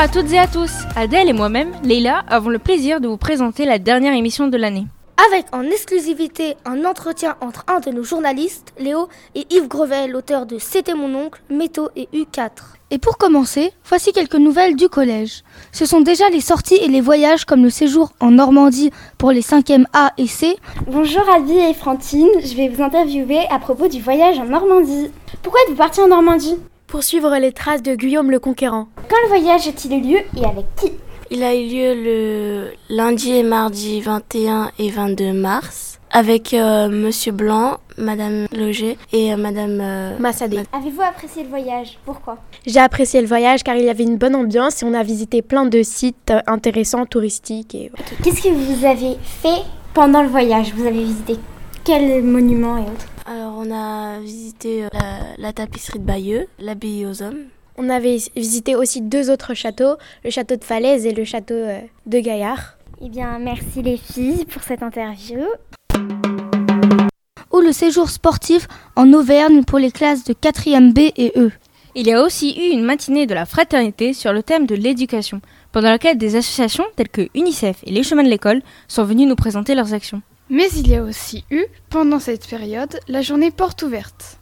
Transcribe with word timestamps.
à 0.00 0.08
toutes 0.08 0.32
et 0.32 0.38
à 0.38 0.46
tous. 0.46 0.72
Adèle 0.96 1.28
et 1.28 1.34
moi-même, 1.34 1.72
Leila, 1.84 2.24
avons 2.26 2.48
le 2.48 2.58
plaisir 2.58 3.02
de 3.02 3.08
vous 3.08 3.18
présenter 3.18 3.66
la 3.66 3.78
dernière 3.78 4.14
émission 4.14 4.48
de 4.48 4.56
l'année. 4.56 4.86
Avec 5.28 5.44
en 5.52 5.62
exclusivité 5.64 6.56
un 6.64 6.86
entretien 6.86 7.36
entre 7.42 7.66
un 7.68 7.80
de 7.80 7.90
nos 7.90 8.02
journalistes, 8.02 8.72
Léo, 8.78 9.08
et 9.34 9.44
Yves 9.50 9.68
Grevet, 9.68 10.08
l'auteur 10.08 10.46
de 10.46 10.56
C'était 10.58 10.94
mon 10.94 11.14
oncle, 11.14 11.42
Métaux 11.50 11.90
et 11.96 12.08
U4. 12.14 12.48
Et 12.90 12.96
pour 12.96 13.18
commencer, 13.18 13.74
voici 13.84 14.12
quelques 14.12 14.36
nouvelles 14.36 14.74
du 14.74 14.88
collège. 14.88 15.42
Ce 15.70 15.84
sont 15.84 16.00
déjà 16.00 16.30
les 16.30 16.40
sorties 16.40 16.76
et 16.76 16.88
les 16.88 17.02
voyages 17.02 17.44
comme 17.44 17.62
le 17.62 17.68
séjour 17.68 18.12
en 18.20 18.30
Normandie 18.30 18.92
pour 19.18 19.32
les 19.32 19.42
5e 19.42 19.84
A 19.92 20.12
et 20.16 20.28
C. 20.28 20.56
Bonjour 20.86 21.28
Abby 21.28 21.58
et 21.58 21.74
Frantine, 21.74 22.30
je 22.42 22.56
vais 22.56 22.70
vous 22.70 22.82
interviewer 22.82 23.40
à 23.50 23.58
propos 23.58 23.86
du 23.86 24.00
voyage 24.00 24.38
en 24.38 24.46
Normandie. 24.46 25.10
Pourquoi 25.42 25.60
êtes-vous 25.64 25.76
parti 25.76 26.00
en 26.00 26.08
Normandie? 26.08 26.56
Pour 26.90 27.04
suivre 27.04 27.36
les 27.38 27.52
traces 27.52 27.82
de 27.84 27.94
Guillaume 27.94 28.32
le 28.32 28.40
Conquérant. 28.40 28.88
Quand 29.08 29.16
le 29.22 29.28
voyage 29.28 29.68
a-t-il 29.68 29.94
eu 29.94 30.00
lieu 30.00 30.18
et 30.36 30.44
avec 30.44 30.64
qui 30.74 30.90
Il 31.30 31.40
a 31.44 31.54
eu 31.54 31.68
lieu 31.68 31.94
le 31.94 32.72
lundi 32.88 33.30
et 33.30 33.44
mardi 33.44 34.00
21 34.00 34.72
et 34.76 34.90
22 34.90 35.32
mars 35.32 36.00
avec 36.10 36.52
euh, 36.52 36.88
Monsieur 36.88 37.30
Blanc, 37.30 37.78
Madame 37.96 38.46
Loger 38.52 38.98
et 39.12 39.32
euh, 39.32 39.36
Madame 39.36 39.78
euh, 39.80 40.18
Massadé. 40.18 40.64
Avez-vous 40.72 41.02
apprécié 41.02 41.44
le 41.44 41.48
voyage? 41.48 41.96
Pourquoi? 42.04 42.38
J'ai 42.66 42.80
apprécié 42.80 43.20
le 43.20 43.28
voyage 43.28 43.62
car 43.62 43.76
il 43.76 43.84
y 43.84 43.88
avait 43.88 44.02
une 44.02 44.16
bonne 44.16 44.34
ambiance 44.34 44.82
et 44.82 44.84
on 44.84 44.92
a 44.92 45.04
visité 45.04 45.42
plein 45.42 45.66
de 45.66 45.84
sites 45.84 46.32
intéressants, 46.48 47.06
touristiques. 47.06 47.76
Et... 47.76 47.92
Qu'est-ce 48.24 48.42
que 48.42 48.48
vous 48.48 48.84
avez 48.84 49.16
fait 49.22 49.62
pendant 49.94 50.22
le 50.22 50.28
voyage? 50.28 50.72
Vous 50.74 50.86
avez 50.86 51.04
visité 51.04 51.36
quels 51.84 52.24
monuments 52.24 52.78
et 52.78 52.82
autres? 52.82 53.06
On 53.60 53.70
a 53.70 54.20
visité 54.20 54.84
euh, 54.84 54.88
la, 54.92 55.36
la 55.36 55.52
tapisserie 55.52 55.98
de 55.98 56.04
Bayeux, 56.04 56.46
l'abbaye 56.58 57.04
aux 57.04 57.22
hommes. 57.22 57.44
On 57.76 57.90
avait 57.90 58.16
visité 58.34 58.74
aussi 58.74 59.02
deux 59.02 59.30
autres 59.30 59.52
châteaux, 59.52 59.96
le 60.24 60.30
château 60.30 60.56
de 60.56 60.64
Falaise 60.64 61.04
et 61.04 61.12
le 61.12 61.24
château 61.24 61.54
euh, 61.54 61.80
de 62.06 62.20
Gaillard. 62.20 62.78
Eh 63.02 63.10
bien, 63.10 63.38
merci 63.38 63.82
les 63.82 63.98
filles 63.98 64.46
pour 64.46 64.62
cette 64.62 64.82
interview. 64.82 65.40
Ou 67.52 67.60
le 67.60 67.72
séjour 67.72 68.08
sportif 68.08 68.66
en 68.96 69.12
Auvergne 69.12 69.62
pour 69.64 69.78
les 69.78 69.90
classes 69.90 70.24
de 70.24 70.32
4e 70.32 70.92
B 70.94 71.12
et 71.16 71.32
E. 71.36 71.50
Il 71.94 72.06
y 72.06 72.12
a 72.12 72.22
aussi 72.22 72.56
eu 72.56 72.72
une 72.72 72.84
matinée 72.84 73.26
de 73.26 73.34
la 73.34 73.44
fraternité 73.44 74.14
sur 74.14 74.32
le 74.32 74.42
thème 74.42 74.64
de 74.64 74.74
l'éducation, 74.74 75.42
pendant 75.72 75.90
laquelle 75.90 76.16
des 76.16 76.36
associations 76.36 76.84
telles 76.96 77.08
que 77.08 77.28
UNICEF 77.34 77.80
et 77.84 77.90
les 77.90 78.04
chemins 78.04 78.22
de 78.22 78.28
l'école 78.28 78.62
sont 78.88 79.04
venues 79.04 79.26
nous 79.26 79.36
présenter 79.36 79.74
leurs 79.74 79.92
actions. 79.92 80.22
Mais 80.52 80.68
il 80.74 80.88
y 80.88 80.96
a 80.96 81.04
aussi 81.04 81.44
eu, 81.52 81.64
pendant 81.90 82.18
cette 82.18 82.48
période, 82.48 82.98
la 83.06 83.22
journée 83.22 83.52
porte 83.52 83.84
ouverte. 83.84 84.36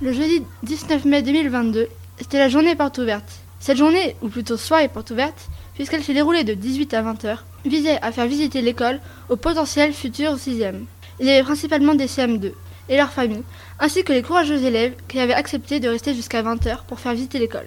Le 0.00 0.12
jeudi 0.12 0.44
19 0.62 1.04
mai 1.04 1.20
2022, 1.22 1.88
c'était 2.16 2.38
la 2.38 2.48
journée 2.48 2.76
porte 2.76 2.98
ouverte. 2.98 3.28
Cette 3.58 3.76
journée, 3.76 4.14
ou 4.22 4.28
plutôt 4.28 4.56
soirée 4.56 4.86
porte 4.86 5.10
ouverte, 5.10 5.48
puisqu'elle 5.74 6.04
s'est 6.04 6.14
déroulée 6.14 6.44
de 6.44 6.54
18 6.54 6.94
à 6.94 7.02
20 7.02 7.24
heures, 7.24 7.44
visait 7.64 8.00
à 8.02 8.12
faire 8.12 8.28
visiter 8.28 8.62
l'école 8.62 9.00
aux 9.30 9.36
potentiels 9.36 9.92
futurs 9.92 10.36
6e. 10.36 10.84
Il 11.18 11.26
y 11.26 11.30
avait 11.30 11.42
principalement 11.42 11.96
des 11.96 12.06
CM2 12.06 12.52
et 12.88 12.96
leurs 12.96 13.10
familles, 13.10 13.42
ainsi 13.80 14.04
que 14.04 14.12
les 14.12 14.22
courageux 14.22 14.62
élèves 14.62 14.94
qui 15.08 15.18
avaient 15.18 15.34
accepté 15.34 15.80
de 15.80 15.88
rester 15.88 16.14
jusqu'à 16.14 16.40
20 16.40 16.68
heures 16.68 16.84
pour 16.84 17.00
faire 17.00 17.14
visiter 17.14 17.40
l'école. 17.40 17.66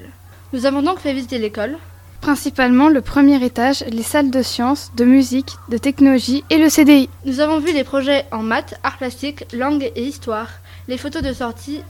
Nous 0.53 0.65
avons 0.65 0.81
donc 0.81 0.99
fait 0.99 1.13
visiter 1.13 1.39
l'école, 1.39 1.77
Principalement 2.21 2.87
le 2.87 3.01
premier 3.01 3.43
étage, 3.43 3.83
les 3.91 4.03
salles 4.03 4.29
de 4.29 4.43
sciences, 4.43 4.91
de 4.95 5.05
musique, 5.05 5.55
de 5.69 5.79
technologie 5.79 6.43
et 6.51 6.59
le 6.59 6.69
CDI. 6.69 7.09
Nous 7.25 7.39
avons 7.39 7.57
vu 7.59 7.73
les 7.73 7.83
projets 7.83 8.25
en 8.31 8.43
maths, 8.43 8.79
arts 8.83 8.97
plastiques, 8.97 9.51
langue 9.53 9.91
et 9.95 10.03
histoire, 10.03 10.47
les 10.87 10.99
photos 10.99 11.23
de 11.23 11.33
sortie, 11.33 11.81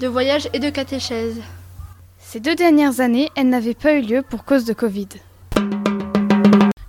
de 0.00 0.06
voyage 0.06 0.50
et 0.52 0.58
de 0.58 0.68
catéchèse. 0.68 1.40
Ces 2.18 2.38
deux 2.38 2.54
dernières 2.54 3.00
années, 3.00 3.30
elles 3.34 3.48
n'avaient 3.48 3.72
pas 3.72 3.94
eu 3.94 4.02
lieu 4.02 4.20
pour 4.20 4.44
cause 4.44 4.66
de 4.66 4.74
Covid. 4.74 5.08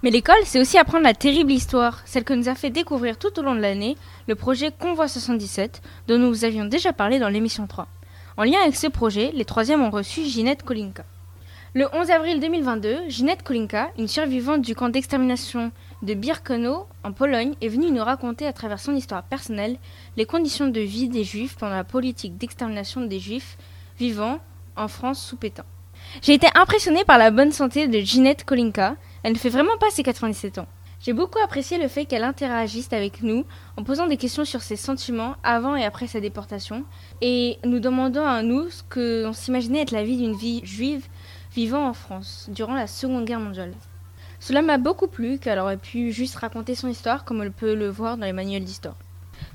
Mais 0.04 0.12
l'école, 0.12 0.36
c'est 0.44 0.60
aussi 0.60 0.78
apprendre 0.78 1.06
la 1.06 1.14
terrible 1.14 1.54
histoire, 1.54 2.02
celle 2.06 2.26
que 2.26 2.34
nous 2.34 2.50
a 2.50 2.56
fait 2.56 2.70
découvrir 2.70 3.18
tout 3.18 3.40
au 3.40 3.42
long 3.42 3.56
de 3.56 3.62
l'année 3.62 3.96
le 4.28 4.36
projet 4.36 4.72
Convoi 4.78 5.08
77, 5.08 5.82
dont 6.10 6.18
nous 6.18 6.28
vous 6.28 6.44
avions 6.44 6.66
déjà 6.66 6.92
parlé 6.92 7.18
dans 7.20 7.30
l'émission 7.30 7.66
3. 7.66 7.88
En 8.36 8.44
lien 8.44 8.60
avec 8.62 8.76
ce 8.76 8.88
projet, 8.88 9.32
les 9.34 9.46
troisièmes 9.46 9.84
ont 9.84 9.90
reçu 9.90 10.26
Ginette 10.26 10.64
Kolinka. 10.64 11.06
Le 11.76 11.88
11 11.94 12.10
avril 12.10 12.40
2022, 12.40 13.10
Ginette 13.10 13.44
Kolinka, 13.44 13.92
une 14.00 14.08
survivante 14.08 14.64
du 14.64 14.74
camp 14.74 14.90
d'extermination 14.90 15.72
de 16.02 16.16
Birkenau 16.16 16.88
en 17.04 17.12
Pologne, 17.12 17.54
est 17.62 17.68
venue 17.68 17.92
nous 17.92 18.04
raconter 18.04 18.48
à 18.48 18.54
travers 18.54 18.80
son 18.80 18.96
histoire 18.96 19.22
personnelle 19.22 19.78
les 20.18 20.26
conditions 20.26 20.66
de 20.66 20.80
vie 20.80 21.10
des 21.10 21.24
juifs 21.24 21.58
pendant 21.60 21.76
la 21.76 21.84
politique 21.84 22.40
d'extermination 22.40 23.02
des 23.02 23.20
juifs 23.20 23.56
vivant 24.00 24.40
en 24.76 24.88
France 24.88 25.24
sous 25.24 25.36
Pétain. 25.36 25.64
J'ai 26.24 26.34
été 26.34 26.48
impressionnée 26.56 27.04
par 27.04 27.20
la 27.20 27.30
bonne 27.30 27.52
santé 27.52 27.88
de 27.88 28.00
Ginette 28.00 28.46
Kolinka, 28.46 28.96
elle 29.22 29.34
ne 29.34 29.38
fait 29.38 29.50
vraiment 29.50 29.78
pas 29.80 29.92
ses 29.92 30.02
97 30.02 30.58
ans. 30.58 30.68
J'ai 31.02 31.14
beaucoup 31.14 31.40
apprécié 31.40 31.78
le 31.78 31.88
fait 31.88 32.06
qu'elle 32.06 32.26
interagisse 32.26 32.92
avec 32.92 33.22
nous 33.22 33.46
en 33.78 33.84
posant 33.84 34.08
des 34.08 34.18
questions 34.18 34.44
sur 34.44 34.62
ses 34.62 34.76
sentiments 34.76 35.36
avant 35.44 35.78
et 35.78 35.86
après 35.86 36.08
sa 36.08 36.20
déportation 36.20 36.84
et 37.22 37.58
nous 37.64 37.80
demandant 37.80 38.26
à 38.26 38.42
nous 38.42 38.70
ce 38.70 38.84
que 38.84 39.24
l'on 39.24 39.32
s'imaginait 39.32 39.82
être 39.82 39.92
la 39.92 40.04
vie 40.04 40.18
d'une 40.18 40.36
vie 40.36 40.60
juive 40.66 41.08
vivant 41.54 41.88
en 41.88 41.94
France 41.94 42.48
durant 42.50 42.74
la 42.74 42.88
Seconde 42.88 43.26
Guerre 43.26 43.40
mondiale. 43.40 43.74
Cela 44.40 44.62
m'a 44.62 44.78
beaucoup 44.78 45.08
plu 45.08 45.38
qu'elle 45.38 45.60
aurait 45.60 45.78
pu 45.78 46.12
juste 46.12 46.36
raconter 46.36 46.76
son 46.76 46.88
histoire 46.88 47.26
comme 47.26 47.42
on 47.42 47.52
peut 47.52 47.76
le 47.76 47.90
voir 47.90 48.18
dans 48.18 48.26
les 48.26 48.34
manuels 48.34 48.64
d'histoire. 48.64 48.96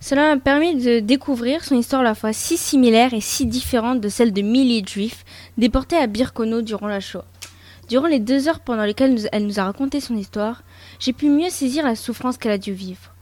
Cela 0.00 0.34
m'a 0.34 0.40
permis 0.40 0.82
de 0.82 1.00
découvrir 1.00 1.64
son 1.64 1.76
histoire 1.76 2.02
à 2.02 2.04
la 2.04 2.14
fois 2.14 2.32
si 2.32 2.56
similaire 2.56 3.14
et 3.14 3.20
si 3.20 3.46
différente 3.46 4.00
de 4.00 4.08
celle 4.08 4.32
de 4.32 4.42
milliers 4.42 4.82
de 4.82 4.88
juifs 4.88 5.24
déportés 5.56 5.96
à 5.96 6.06
Birkenau 6.06 6.62
durant 6.62 6.88
la 6.88 7.00
Shoah. 7.00 7.24
Durant 7.88 8.06
les 8.06 8.20
deux 8.20 8.48
heures 8.48 8.60
pendant 8.60 8.84
lesquelles 8.84 9.28
elle 9.32 9.46
nous 9.46 9.60
a 9.60 9.64
raconté 9.64 10.00
son 10.00 10.16
histoire, 10.16 10.62
j'ai 10.98 11.12
pu 11.12 11.28
mieux 11.28 11.50
saisir 11.50 11.84
la 11.84 11.96
souffrance 11.96 12.38
qu'elle 12.38 12.52
a 12.52 12.58
dû 12.58 12.72
vivre. 12.72 13.12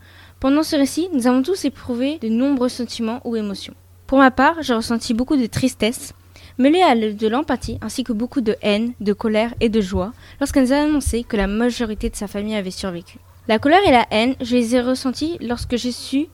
Pendant 0.41 0.63
ce 0.63 0.77
récit, 0.77 1.09
nous 1.13 1.27
avons 1.27 1.43
tous 1.43 1.65
éprouvé 1.65 2.19
de 2.19 2.29
nombreux 2.29 2.69
sentiments 2.69 3.21
ou 3.25 3.37
émotions. 3.37 3.75
Pour 4.07 4.19
ma 4.19 4.31
part, 4.31 4.63
j'ai 4.63 4.75
ressenti 4.75 5.15
beaucoup 5.15 5.37
de 5.37 5.47
tristesse, 5.47 6.15
mêlée 6.59 6.83
à 6.83 6.95
de 6.95 7.29
l'empathie 7.29 7.79
ainsi 7.81 8.05
que 8.05 8.13
beaucoup 8.13 8.41
de 8.41 8.57
haine, 8.63 8.93
de 9.01 9.13
colère 9.13 9.55
et 9.61 9.69
de 9.69 9.81
joie 9.81 10.13
lorsqu'elle 10.41 10.73
a 10.73 10.83
annoncé 10.83 11.25
que 11.25 11.37
la 11.37 11.47
majorité 11.47 12.11
de 12.11 12.17
sa 12.17 12.27
famille 12.27 12.55
avait 12.55 12.71
survécu. 12.71 13.19
La 13.49 13.59
colère 13.59 13.87
et 13.87 13.91
la 13.91 14.07
haine, 14.11 14.35
je 14.41 14.55
les 14.55 14.77
ai 14.77 14.81
ressenties 14.81 15.37
lorsque 15.41 15.77
j'ai 15.77 15.93
su 15.93 16.27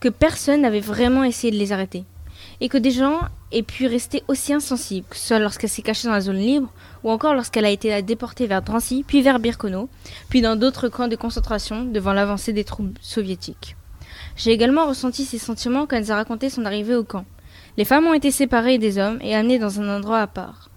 que 0.00 0.08
personne 0.08 0.62
n'avait 0.62 0.80
vraiment 0.80 1.24
essayé 1.24 1.52
de 1.52 1.58
les 1.58 1.72
arrêter 1.72 2.04
et 2.60 2.68
que 2.68 2.78
des 2.78 2.90
gens 2.90 3.20
aient 3.52 3.62
pu 3.62 3.86
rester 3.86 4.22
aussi 4.28 4.52
insensibles, 4.52 5.06
que 5.08 5.16
soit 5.16 5.38
lorsqu'elle 5.38 5.70
s'est 5.70 5.82
cachée 5.82 6.08
dans 6.08 6.14
la 6.14 6.20
zone 6.20 6.38
libre 6.38 6.72
ou 7.04 7.10
encore 7.10 7.34
lorsqu'elle 7.34 7.64
a 7.64 7.70
été 7.70 8.02
déportée 8.02 8.46
vers 8.46 8.62
Drancy, 8.62 9.04
puis 9.06 9.22
vers 9.22 9.38
Birkenau, 9.38 9.88
puis 10.28 10.40
dans 10.40 10.56
d'autres 10.56 10.88
camps 10.88 11.08
de 11.08 11.16
concentration 11.16 11.84
devant 11.84 12.12
l'avancée 12.12 12.52
des 12.52 12.64
troupes 12.64 12.98
soviétiques. 13.00 13.76
J'ai 14.36 14.52
également 14.52 14.86
ressenti 14.86 15.24
ces 15.24 15.38
sentiments 15.38 15.86
quand 15.86 15.96
elle 15.96 16.12
a 16.12 16.16
raconté 16.16 16.50
son 16.50 16.64
arrivée 16.64 16.94
au 16.94 17.04
camp. 17.04 17.24
Les 17.78 17.84
femmes 17.84 18.08
ont 18.08 18.12
été 18.12 18.32
séparées 18.32 18.78
des 18.78 18.98
hommes 18.98 19.20
et 19.22 19.36
amenées 19.36 19.60
dans 19.60 19.80
un 19.80 19.96
endroit 19.96 20.18
à 20.18 20.26
part. 20.26 20.68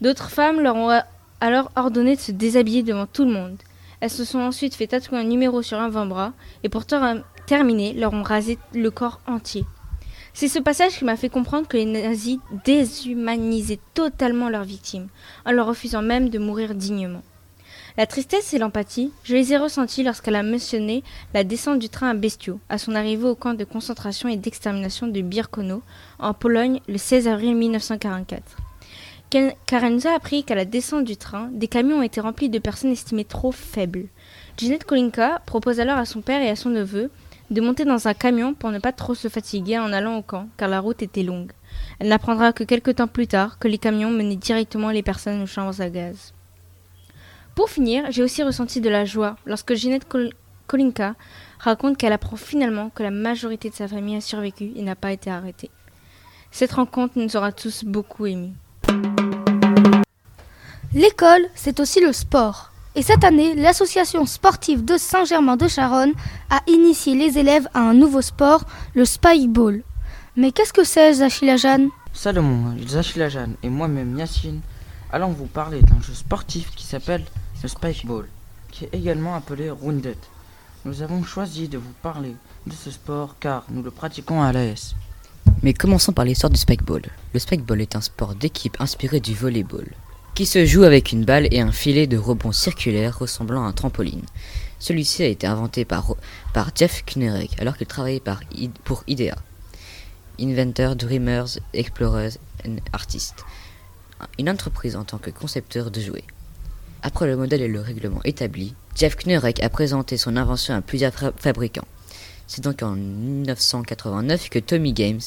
D'autres 0.00 0.30
femmes 0.30 0.60
leur 0.60 0.76
ont 0.76 1.00
alors 1.40 1.72
ordonné 1.74 2.14
de 2.14 2.20
se 2.20 2.30
déshabiller 2.30 2.84
devant 2.84 3.06
tout 3.06 3.24
le 3.24 3.32
monde. 3.32 3.56
Elles 3.98 4.08
se 4.08 4.24
sont 4.24 4.38
ensuite 4.38 4.76
fait 4.76 4.86
tatouer 4.86 5.18
un 5.18 5.24
numéro 5.24 5.62
sur 5.62 5.80
un 5.80 5.86
avant-bras 5.86 6.32
et 6.62 6.68
pour 6.68 6.86
ter- 6.86 7.24
terminer, 7.46 7.92
leur 7.94 8.12
ont 8.12 8.22
rasé 8.22 8.56
le 8.72 8.88
corps 8.92 9.20
entier. 9.26 9.64
C'est 10.32 10.46
ce 10.46 10.60
passage 10.60 10.96
qui 10.96 11.04
m'a 11.04 11.16
fait 11.16 11.28
comprendre 11.28 11.66
que 11.66 11.76
les 11.76 11.86
nazis 11.86 12.38
déshumanisaient 12.64 13.80
totalement 13.92 14.48
leurs 14.48 14.62
victimes, 14.62 15.08
en 15.44 15.50
leur 15.50 15.66
refusant 15.66 16.02
même 16.02 16.28
de 16.28 16.38
mourir 16.38 16.76
dignement. 16.76 17.22
La 17.98 18.06
tristesse 18.06 18.54
et 18.54 18.58
l'empathie, 18.58 19.12
je 19.22 19.34
les 19.34 19.52
ai 19.52 19.58
ressenties 19.58 20.02
lorsqu'elle 20.02 20.36
a 20.36 20.42
mentionné 20.42 21.02
la 21.34 21.44
descente 21.44 21.78
du 21.78 21.90
train 21.90 22.08
à 22.08 22.14
Bestiaux, 22.14 22.58
à 22.70 22.78
son 22.78 22.94
arrivée 22.94 23.26
au 23.28 23.34
camp 23.34 23.52
de 23.54 23.64
concentration 23.64 24.28
et 24.30 24.36
d'extermination 24.36 25.06
de 25.08 25.20
Birkenau, 25.20 25.82
en 26.18 26.32
Pologne, 26.32 26.80
le 26.88 26.96
16 26.96 27.28
avril 27.28 27.54
1944. 27.54 28.42
Qu'elle- 29.28 29.54
Car 29.66 29.84
elle 29.84 30.06
a 30.06 30.14
appris 30.14 30.42
qu'à 30.44 30.54
la 30.54 30.64
descente 30.64 31.04
du 31.04 31.16
train, 31.16 31.50
des 31.52 31.68
camions 31.68 31.98
ont 31.98 32.02
été 32.02 32.20
remplis 32.20 32.48
de 32.48 32.58
personnes 32.58 32.92
estimées 32.92 33.24
trop 33.24 33.52
faibles. 33.52 34.06
Ginette 34.56 34.84
Kolinka 34.84 35.40
propose 35.44 35.80
alors 35.80 35.98
à 35.98 36.04
son 36.06 36.22
père 36.22 36.42
et 36.42 36.50
à 36.50 36.56
son 36.56 36.70
neveu 36.70 37.10
de 37.50 37.60
monter 37.60 37.84
dans 37.84 38.08
un 38.08 38.14
camion 38.14 38.54
pour 38.54 38.70
ne 38.70 38.78
pas 38.78 38.92
trop 38.92 39.14
se 39.14 39.28
fatiguer 39.28 39.78
en 39.78 39.92
allant 39.92 40.16
au 40.16 40.22
camp, 40.22 40.48
car 40.56 40.68
la 40.70 40.80
route 40.80 41.02
était 41.02 41.22
longue. 41.22 41.52
Elle 41.98 42.08
n'apprendra 42.08 42.52
que 42.54 42.64
quelque 42.64 42.90
temps 42.90 43.06
plus 43.08 43.26
tard 43.26 43.58
que 43.58 43.68
les 43.68 43.78
camions 43.78 44.10
menaient 44.10 44.36
directement 44.36 44.90
les 44.90 45.02
personnes 45.02 45.42
aux 45.42 45.46
chambres 45.46 45.78
à 45.80 45.90
gaz. 45.90 46.32
Pour 47.54 47.68
finir, 47.70 48.04
j'ai 48.10 48.22
aussi 48.22 48.42
ressenti 48.42 48.80
de 48.80 48.88
la 48.88 49.04
joie 49.04 49.36
lorsque 49.44 49.74
Ginette 49.74 50.08
Kol- 50.08 50.32
Kolinka 50.66 51.14
raconte 51.58 51.96
qu'elle 51.98 52.12
apprend 52.12 52.36
finalement 52.36 52.90
que 52.90 53.02
la 53.02 53.10
majorité 53.10 53.68
de 53.68 53.74
sa 53.74 53.88
famille 53.88 54.16
a 54.16 54.20
survécu 54.20 54.72
et 54.74 54.82
n'a 54.82 54.96
pas 54.96 55.12
été 55.12 55.30
arrêtée. 55.30 55.70
Cette 56.50 56.72
rencontre 56.72 57.14
nous 57.16 57.36
aura 57.36 57.52
tous 57.52 57.84
beaucoup 57.84 58.26
émus. 58.26 58.52
L'école, 60.94 61.46
c'est 61.54 61.80
aussi 61.80 62.00
le 62.00 62.12
sport. 62.12 62.70
Et 62.94 63.02
cette 63.02 63.24
année, 63.24 63.54
l'association 63.54 64.26
sportive 64.26 64.84
de 64.84 64.98
Saint-Germain-de-Charonne 64.98 66.12
a 66.50 66.60
initié 66.66 67.14
les 67.14 67.38
élèves 67.38 67.66
à 67.72 67.80
un 67.80 67.94
nouveau 67.94 68.20
sport, 68.20 68.64
le 68.94 69.06
spikeball. 69.06 69.82
Mais 70.36 70.52
qu'est-ce 70.52 70.74
que 70.74 70.84
c'est, 70.84 71.14
Zachila 71.14 71.56
Jeanne 71.56 71.88
Salomon, 72.12 72.76
Zachila 72.86 73.30
Jeanne 73.30 73.54
et 73.62 73.70
moi-même 73.70 74.18
Yacine 74.18 74.60
allons 75.12 75.30
vous 75.30 75.46
parler 75.46 75.82
d'un 75.82 76.00
jeu 76.00 76.14
sportif 76.14 76.70
qui 76.74 76.84
s'appelle 76.84 77.24
le 77.62 77.68
Spikeball, 77.68 78.26
qui 78.70 78.86
est 78.86 78.94
également 78.94 79.34
appelé 79.34 79.70
Rounded. 79.70 80.16
Nous 80.84 81.02
avons 81.02 81.22
choisi 81.22 81.68
de 81.68 81.78
vous 81.78 81.92
parler 82.02 82.34
de 82.66 82.72
ce 82.72 82.90
sport 82.90 83.36
car 83.38 83.64
nous 83.70 83.82
le 83.82 83.90
pratiquons 83.90 84.42
à 84.42 84.52
l'AS. 84.52 84.96
Mais 85.62 85.74
commençons 85.74 86.12
par 86.12 86.24
l'histoire 86.24 86.50
du 86.50 86.58
spikeball. 86.58 87.02
Le 87.34 87.38
spikeball 87.38 87.80
est 87.80 87.94
un 87.94 88.00
sport 88.00 88.34
d'équipe 88.34 88.76
inspiré 88.80 89.20
du 89.20 89.34
volleyball, 89.34 89.86
qui 90.34 90.46
se 90.46 90.66
joue 90.66 90.82
avec 90.82 91.12
une 91.12 91.24
balle 91.24 91.46
et 91.52 91.60
un 91.60 91.70
filet 91.70 92.08
de 92.08 92.16
rebond 92.16 92.50
circulaire 92.50 93.18
ressemblant 93.18 93.64
à 93.64 93.68
un 93.68 93.72
trampoline. 93.72 94.24
Celui-ci 94.80 95.22
a 95.22 95.26
été 95.26 95.46
inventé 95.46 95.84
par, 95.84 96.16
Jeff 96.74 97.04
Knerek 97.04 97.60
alors 97.60 97.76
qu'il 97.76 97.86
travaillait 97.86 98.22
pour 98.82 99.04
IDEA. 99.06 99.36
Inventor, 100.40 100.96
Dreamers, 100.96 101.58
Explorers 101.74 102.38
and 102.66 102.76
Artists. 102.92 103.44
Une 104.38 104.50
entreprise 104.50 104.96
en 104.96 105.04
tant 105.04 105.18
que 105.18 105.30
concepteur 105.30 105.90
de 105.90 106.00
jouets. 106.00 106.24
Après 107.02 107.26
le 107.26 107.36
modèle 107.36 107.62
et 107.62 107.68
le 107.68 107.80
règlement 107.80 108.20
établi, 108.24 108.74
Jeff 108.94 109.16
Knerek 109.16 109.62
a 109.62 109.68
présenté 109.68 110.16
son 110.16 110.36
invention 110.36 110.74
à 110.74 110.80
plusieurs 110.80 111.12
fabricants. 111.36 111.86
C'est 112.46 112.62
donc 112.62 112.82
en 112.82 112.92
1989 112.92 114.50
que 114.50 114.58
Tommy 114.58 114.92
Games 114.92 115.20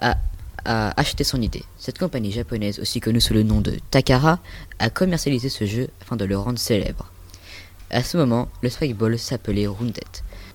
a, 0.00 0.16
acheté 0.64 1.24
son 1.24 1.40
idée. 1.40 1.64
Cette 1.78 1.98
compagnie 1.98 2.30
japonaise, 2.30 2.78
aussi 2.78 3.00
connue 3.00 3.20
sous 3.20 3.32
le 3.32 3.42
nom 3.42 3.60
de 3.60 3.78
Takara, 3.90 4.38
a 4.78 4.90
commercialisé 4.90 5.48
ce 5.48 5.64
jeu 5.64 5.88
afin 6.02 6.16
de 6.16 6.26
le 6.26 6.36
rendre 6.36 6.58
célèbre. 6.58 7.10
À 7.90 8.02
ce 8.02 8.18
moment, 8.18 8.48
le 8.62 8.68
Spikeball 8.68 9.18
s'appelait 9.18 9.66
Rounded. 9.66 10.04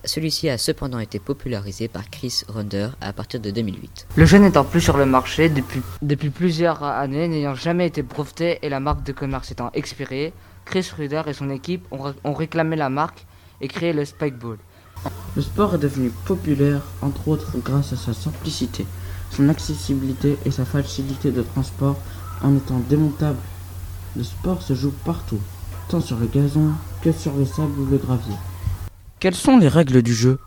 Celui-ci 0.06 0.50
a 0.50 0.58
cependant 0.58 0.98
été 0.98 1.18
popularisé 1.18 1.88
par 1.88 2.10
Chris 2.10 2.42
Ronder 2.48 2.88
à 3.00 3.14
partir 3.14 3.40
de 3.40 3.50
2008. 3.50 4.06
Le 4.16 4.26
jeu 4.26 4.36
n'étant 4.38 4.64
plus 4.64 4.82
sur 4.82 4.98
le 4.98 5.06
marché 5.06 5.48
depuis, 5.48 5.80
depuis 6.02 6.28
plusieurs 6.28 6.82
années, 6.82 7.26
n'ayant 7.26 7.54
jamais 7.54 7.86
été 7.86 8.02
breveté 8.02 8.58
et 8.62 8.68
la 8.68 8.80
marque 8.80 9.02
de 9.02 9.12
commerce 9.12 9.50
étant 9.50 9.70
expirée, 9.72 10.34
Chris 10.66 10.90
Ronder 10.96 11.22
et 11.26 11.32
son 11.32 11.48
équipe 11.48 11.86
ont, 11.90 12.14
ont 12.22 12.34
réclamé 12.34 12.76
la 12.76 12.90
marque 12.90 13.24
et 13.62 13.68
créé 13.68 13.94
le 13.94 14.04
Spikeball. 14.04 14.58
Le 15.36 15.42
sport 15.42 15.74
est 15.74 15.78
devenu 15.78 16.10
populaire, 16.26 16.82
entre 17.00 17.28
autres 17.28 17.56
grâce 17.58 17.94
à 17.94 17.96
sa 17.96 18.12
simplicité, 18.12 18.86
son 19.30 19.48
accessibilité 19.48 20.36
et 20.44 20.50
sa 20.50 20.66
facilité 20.66 21.30
de 21.30 21.42
transport 21.42 21.98
en 22.42 22.54
étant 22.56 22.80
démontable. 22.90 23.38
Le 24.16 24.22
sport 24.22 24.60
se 24.60 24.74
joue 24.74 24.92
partout, 25.04 25.40
tant 25.88 26.00
sur 26.00 26.18
le 26.18 26.26
gazon 26.26 26.72
que 27.02 27.10
sur 27.10 27.34
le 27.34 27.46
sable 27.46 27.80
ou 27.80 27.86
le 27.86 27.96
gravier. 27.96 28.36
Quelles 29.24 29.34
sont 29.34 29.56
les 29.56 29.68
règles 29.68 30.02
du 30.02 30.12
jeu 30.12 30.38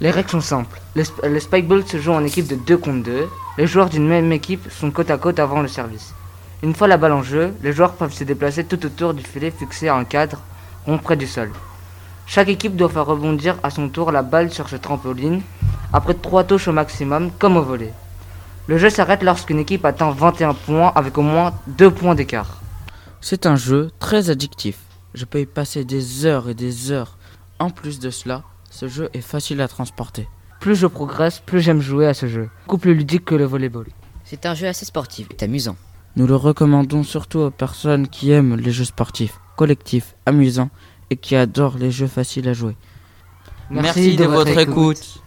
Les 0.00 0.10
règles 0.10 0.30
sont 0.30 0.40
simples. 0.40 0.80
Le, 0.96 1.38
spikeball 1.38 1.86
se 1.86 1.98
joue 1.98 2.10
en 2.10 2.24
équipe 2.24 2.48
de 2.48 2.56
2 2.56 2.76
contre 2.76 3.04
2. 3.04 3.28
Les 3.56 3.68
joueurs 3.68 3.88
d'une 3.88 4.08
même 4.08 4.32
équipe 4.32 4.68
sont 4.68 4.90
côte 4.90 5.12
à 5.12 5.16
côte 5.16 5.38
avant 5.38 5.62
le 5.62 5.68
service. 5.68 6.12
Une 6.64 6.74
fois 6.74 6.88
la 6.88 6.96
balle 6.96 7.12
en 7.12 7.22
jeu, 7.22 7.54
les 7.62 7.72
joueurs 7.72 7.92
peuvent 7.92 8.12
se 8.12 8.24
déplacer 8.24 8.64
tout 8.64 8.84
autour 8.84 9.14
du 9.14 9.22
filet 9.22 9.52
fixé 9.52 9.86
à 9.86 9.94
un 9.94 10.02
cadre 10.02 10.40
rond 10.86 10.98
près 10.98 11.14
du 11.16 11.28
sol. 11.28 11.52
Chaque 12.26 12.48
équipe 12.48 12.74
doit 12.74 12.88
faire 12.88 13.06
rebondir 13.06 13.58
à 13.62 13.70
son 13.70 13.88
tour 13.88 14.10
la 14.10 14.22
balle 14.22 14.50
sur 14.50 14.68
ce 14.68 14.74
trampoline, 14.74 15.42
après 15.92 16.14
3 16.14 16.42
touches 16.42 16.66
au 16.66 16.72
maximum, 16.72 17.30
comme 17.38 17.56
au 17.56 17.62
volet. 17.62 17.92
Le 18.66 18.76
jeu 18.76 18.90
s'arrête 18.90 19.22
lorsqu'une 19.22 19.60
équipe 19.60 19.84
atteint 19.84 20.10
21 20.10 20.54
points 20.54 20.90
avec 20.96 21.16
au 21.16 21.22
moins 21.22 21.54
2 21.68 21.92
points 21.92 22.16
d'écart. 22.16 22.60
C'est 23.20 23.46
un 23.46 23.54
jeu 23.54 23.92
très 24.00 24.30
addictif. 24.30 24.78
Je 25.14 25.26
peux 25.26 25.38
y 25.38 25.46
passer 25.46 25.84
des 25.84 26.26
heures 26.26 26.48
et 26.48 26.54
des 26.54 26.90
heures. 26.90 27.15
En 27.58 27.70
plus 27.70 28.00
de 28.00 28.10
cela, 28.10 28.42
ce 28.70 28.86
jeu 28.86 29.08
est 29.14 29.22
facile 29.22 29.62
à 29.62 29.68
transporter. 29.68 30.28
Plus 30.60 30.76
je 30.76 30.86
progresse, 30.86 31.40
plus 31.40 31.60
j'aime 31.60 31.80
jouer 31.80 32.06
à 32.06 32.12
ce 32.12 32.26
jeu. 32.26 32.50
Beaucoup 32.66 32.78
plus 32.78 32.94
ludique 32.94 33.24
que 33.24 33.34
le 33.34 33.44
volleyball. 33.44 33.86
C'est 34.24 34.44
un 34.44 34.54
jeu 34.54 34.66
assez 34.66 34.84
sportif 34.84 35.28
et 35.30 35.44
amusant. 35.44 35.76
Nous 36.16 36.26
le 36.26 36.36
recommandons 36.36 37.02
surtout 37.02 37.38
aux 37.38 37.50
personnes 37.50 38.08
qui 38.08 38.30
aiment 38.30 38.56
les 38.56 38.72
jeux 38.72 38.84
sportifs, 38.84 39.38
collectifs, 39.56 40.14
amusants 40.26 40.70
et 41.08 41.16
qui 41.16 41.34
adore 41.36 41.78
les 41.78 41.90
jeux 41.90 42.08
faciles 42.08 42.48
à 42.48 42.52
jouer. 42.52 42.76
Merci, 43.70 44.16
de, 44.16 44.24
votre, 44.24 44.58
écoute. 44.58 45.22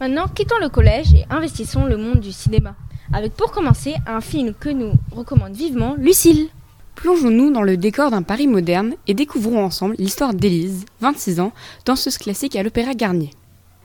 Maintenant, 0.00 0.28
quittons 0.28 0.58
le 0.60 0.68
collège 0.68 1.12
et 1.14 1.24
investissons 1.28 1.86
le 1.86 1.96
monde 1.96 2.20
du 2.20 2.32
cinéma. 2.32 2.76
Avec 3.12 3.34
pour 3.34 3.50
commencer 3.50 3.94
un 4.06 4.20
film 4.20 4.54
que 4.54 4.68
nous 4.68 4.92
recommande 5.10 5.54
vivement 5.54 5.96
Lucille. 5.98 6.48
Plongeons-nous 6.94 7.50
dans 7.50 7.62
le 7.62 7.76
décor 7.76 8.10
d'un 8.10 8.22
Paris 8.22 8.46
moderne 8.46 8.94
et 9.06 9.14
découvrons 9.14 9.64
ensemble 9.64 9.96
l'histoire 9.98 10.32
d'Élise, 10.32 10.86
26 11.00 11.40
ans, 11.40 11.52
danseuse 11.84 12.18
classique 12.18 12.56
à 12.56 12.62
l'Opéra 12.62 12.94
Garnier. 12.94 13.30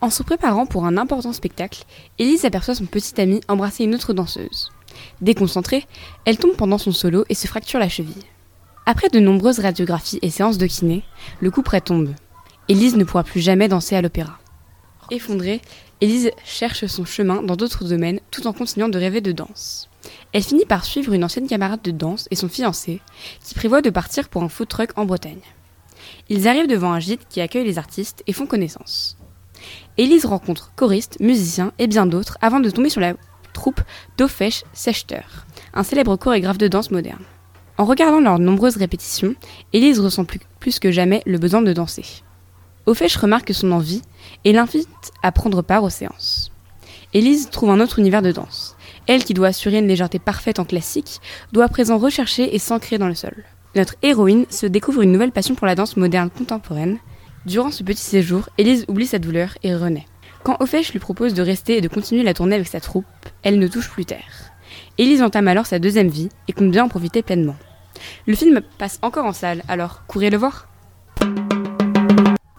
En 0.02 0.10
se 0.10 0.24
préparant 0.24 0.66
pour 0.66 0.86
un 0.86 0.98
important 0.98 1.34
spectacle, 1.34 1.84
Élise 2.18 2.46
aperçoit 2.46 2.76
son 2.76 2.86
petit 2.86 3.20
ami 3.20 3.42
embrasser 3.48 3.84
une 3.84 3.96
autre 3.96 4.14
danseuse. 4.14 4.72
Déconcentrée, 5.22 5.86
elle 6.26 6.38
tombe 6.38 6.56
pendant 6.56 6.78
son 6.78 6.92
solo 6.92 7.26
et 7.30 7.36
se 7.36 7.48
fracture 7.48 7.80
la 7.80 7.90
cheville. 7.90 8.24
Après 8.86 9.10
de 9.10 9.20
nombreuses 9.20 9.60
radiographies 9.60 10.20
et 10.22 10.30
séances 10.30 10.58
de 10.58 10.68
kiné, 10.68 11.04
le 11.42 11.52
coup 11.52 11.62
près 11.62 11.82
tombe. 11.82 12.14
Élise 12.70 12.96
ne 12.96 13.04
pourra 13.04 13.24
plus 13.24 13.42
jamais 13.42 13.68
danser 13.68 13.96
à 13.96 14.02
l'opéra. 14.02 14.40
Effondrée, 15.12 15.62
Élise 16.02 16.32
cherche 16.46 16.86
son 16.86 17.04
chemin 17.04 17.42
dans 17.42 17.56
d'autres 17.56 17.84
domaines 17.84 18.22
tout 18.32 18.48
en 18.48 18.54
continuant 18.54 18.90
de 18.90 18.98
rêver 18.98 19.22
de 19.22 19.32
danse. 19.32 19.90
Elle 20.34 20.44
finit 20.44 20.66
par 20.66 20.86
suivre 20.86 21.14
une 21.14 21.24
ancienne 21.24 21.48
camarade 21.48 21.82
de 21.82 21.92
danse 21.92 22.28
et 22.32 22.36
son 22.36 22.50
fiancé, 22.50 23.02
qui 23.44 23.56
prévoit 23.56 23.82
de 23.82 23.90
partir 23.90 24.30
pour 24.30 24.44
un 24.44 24.50
food 24.50 24.68
truck 24.68 24.92
en 24.96 25.06
Bretagne. 25.06 25.42
Ils 26.30 26.48
arrivent 26.48 26.68
devant 26.68 26.94
un 26.94 27.00
gîte 27.00 27.28
qui 27.30 27.42
accueille 27.42 27.66
les 27.66 27.78
artistes 27.78 28.24
et 28.28 28.34
font 28.34 28.46
connaissance. 28.46 29.18
Élise 29.98 30.26
rencontre 30.26 30.72
choristes, 30.76 31.20
musiciens 31.20 31.74
et 31.80 31.88
bien 31.88 32.06
d'autres 32.06 32.38
avant 32.42 32.60
de 32.60 32.70
tomber 32.70 32.90
sur 32.90 33.02
la 33.02 33.14
troupe 33.54 33.82
d'Ofesh 34.18 34.64
Sechter, 34.74 35.26
un 35.74 35.84
célèbre 35.84 36.16
chorégraphe 36.16 36.58
de 36.58 36.68
danse 36.68 36.92
moderne. 36.92 37.24
En 37.78 37.86
regardant 37.86 38.20
leurs 38.20 38.40
nombreuses 38.40 38.78
répétitions, 38.78 39.36
Élise 39.74 40.00
ressent 40.00 40.26
plus, 40.26 40.80
que 40.80 40.92
jamais 40.92 41.24
le 41.26 41.38
besoin 41.38 41.62
de 41.62 41.74
danser. 41.74 42.06
Ofesh 42.86 43.18
remarque 43.18 43.54
son 43.54 43.72
envie 43.72 44.02
et 44.44 44.52
l'invite 44.52 45.12
à 45.24 45.32
prendre 45.32 45.62
part 45.62 45.84
aux 45.84 45.90
séances. 45.90 46.52
Élise 47.14 47.50
trouve 47.50 47.70
un 47.70 47.80
autre 47.80 48.00
univers 48.00 48.22
de 48.22 48.32
danse. 48.32 48.76
Elle, 49.10 49.24
qui 49.24 49.34
doit 49.34 49.48
assurer 49.48 49.80
une 49.80 49.88
légèreté 49.88 50.20
parfaite 50.20 50.60
en 50.60 50.66
classique, 50.66 51.20
doit 51.52 51.66
à 51.66 51.68
présent 51.68 51.98
rechercher 51.98 52.54
et 52.54 52.60
s'ancrer 52.60 53.00
dans 53.00 53.08
le 53.08 53.16
sol. 53.16 53.44
Notre 53.76 53.96
héroïne 54.04 54.46
se 54.52 54.68
découvre 54.68 55.02
une 55.02 55.12
nouvelle 55.12 55.32
passion 55.32 55.56
pour 55.56 55.66
la 55.66 55.74
danse 55.74 55.98
moderne 55.98 56.30
contemporaine. 56.30 57.00
Durant 57.48 57.72
ce 57.72 57.82
petit 57.82 58.04
séjour, 58.04 58.50
Élise 58.60 58.86
oublie 58.88 59.08
sa 59.08 59.18
douleur 59.18 59.58
et 59.64 59.74
renaît. 59.74 60.06
Quand 60.44 60.58
Ofesh 60.60 60.92
lui 60.92 61.00
propose 61.00 61.34
de 61.34 61.42
rester 61.42 61.78
et 61.78 61.82
de 61.82 61.88
continuer 61.88 62.22
la 62.22 62.36
tournée 62.36 62.54
avec 62.54 62.68
sa 62.68 62.80
troupe, 62.80 63.06
elle 63.42 63.58
ne 63.58 63.68
touche 63.68 63.90
plus 63.90 64.06
terre. 64.06 64.52
Élise 65.00 65.24
entame 65.24 65.48
alors 65.48 65.66
sa 65.66 65.80
deuxième 65.80 66.10
vie 66.10 66.30
et 66.48 66.54
compte 66.54 66.70
bien 66.70 66.86
en 66.86 66.90
profiter 66.90 67.24
pleinement. 67.24 67.56
Le 68.28 68.36
film 68.36 68.62
passe 68.78 69.00
encore 69.02 69.26
en 69.26 69.34
salle, 69.34 69.64
alors 69.68 70.04
courez 70.06 70.30
le 70.30 70.38
voir. 70.38 70.68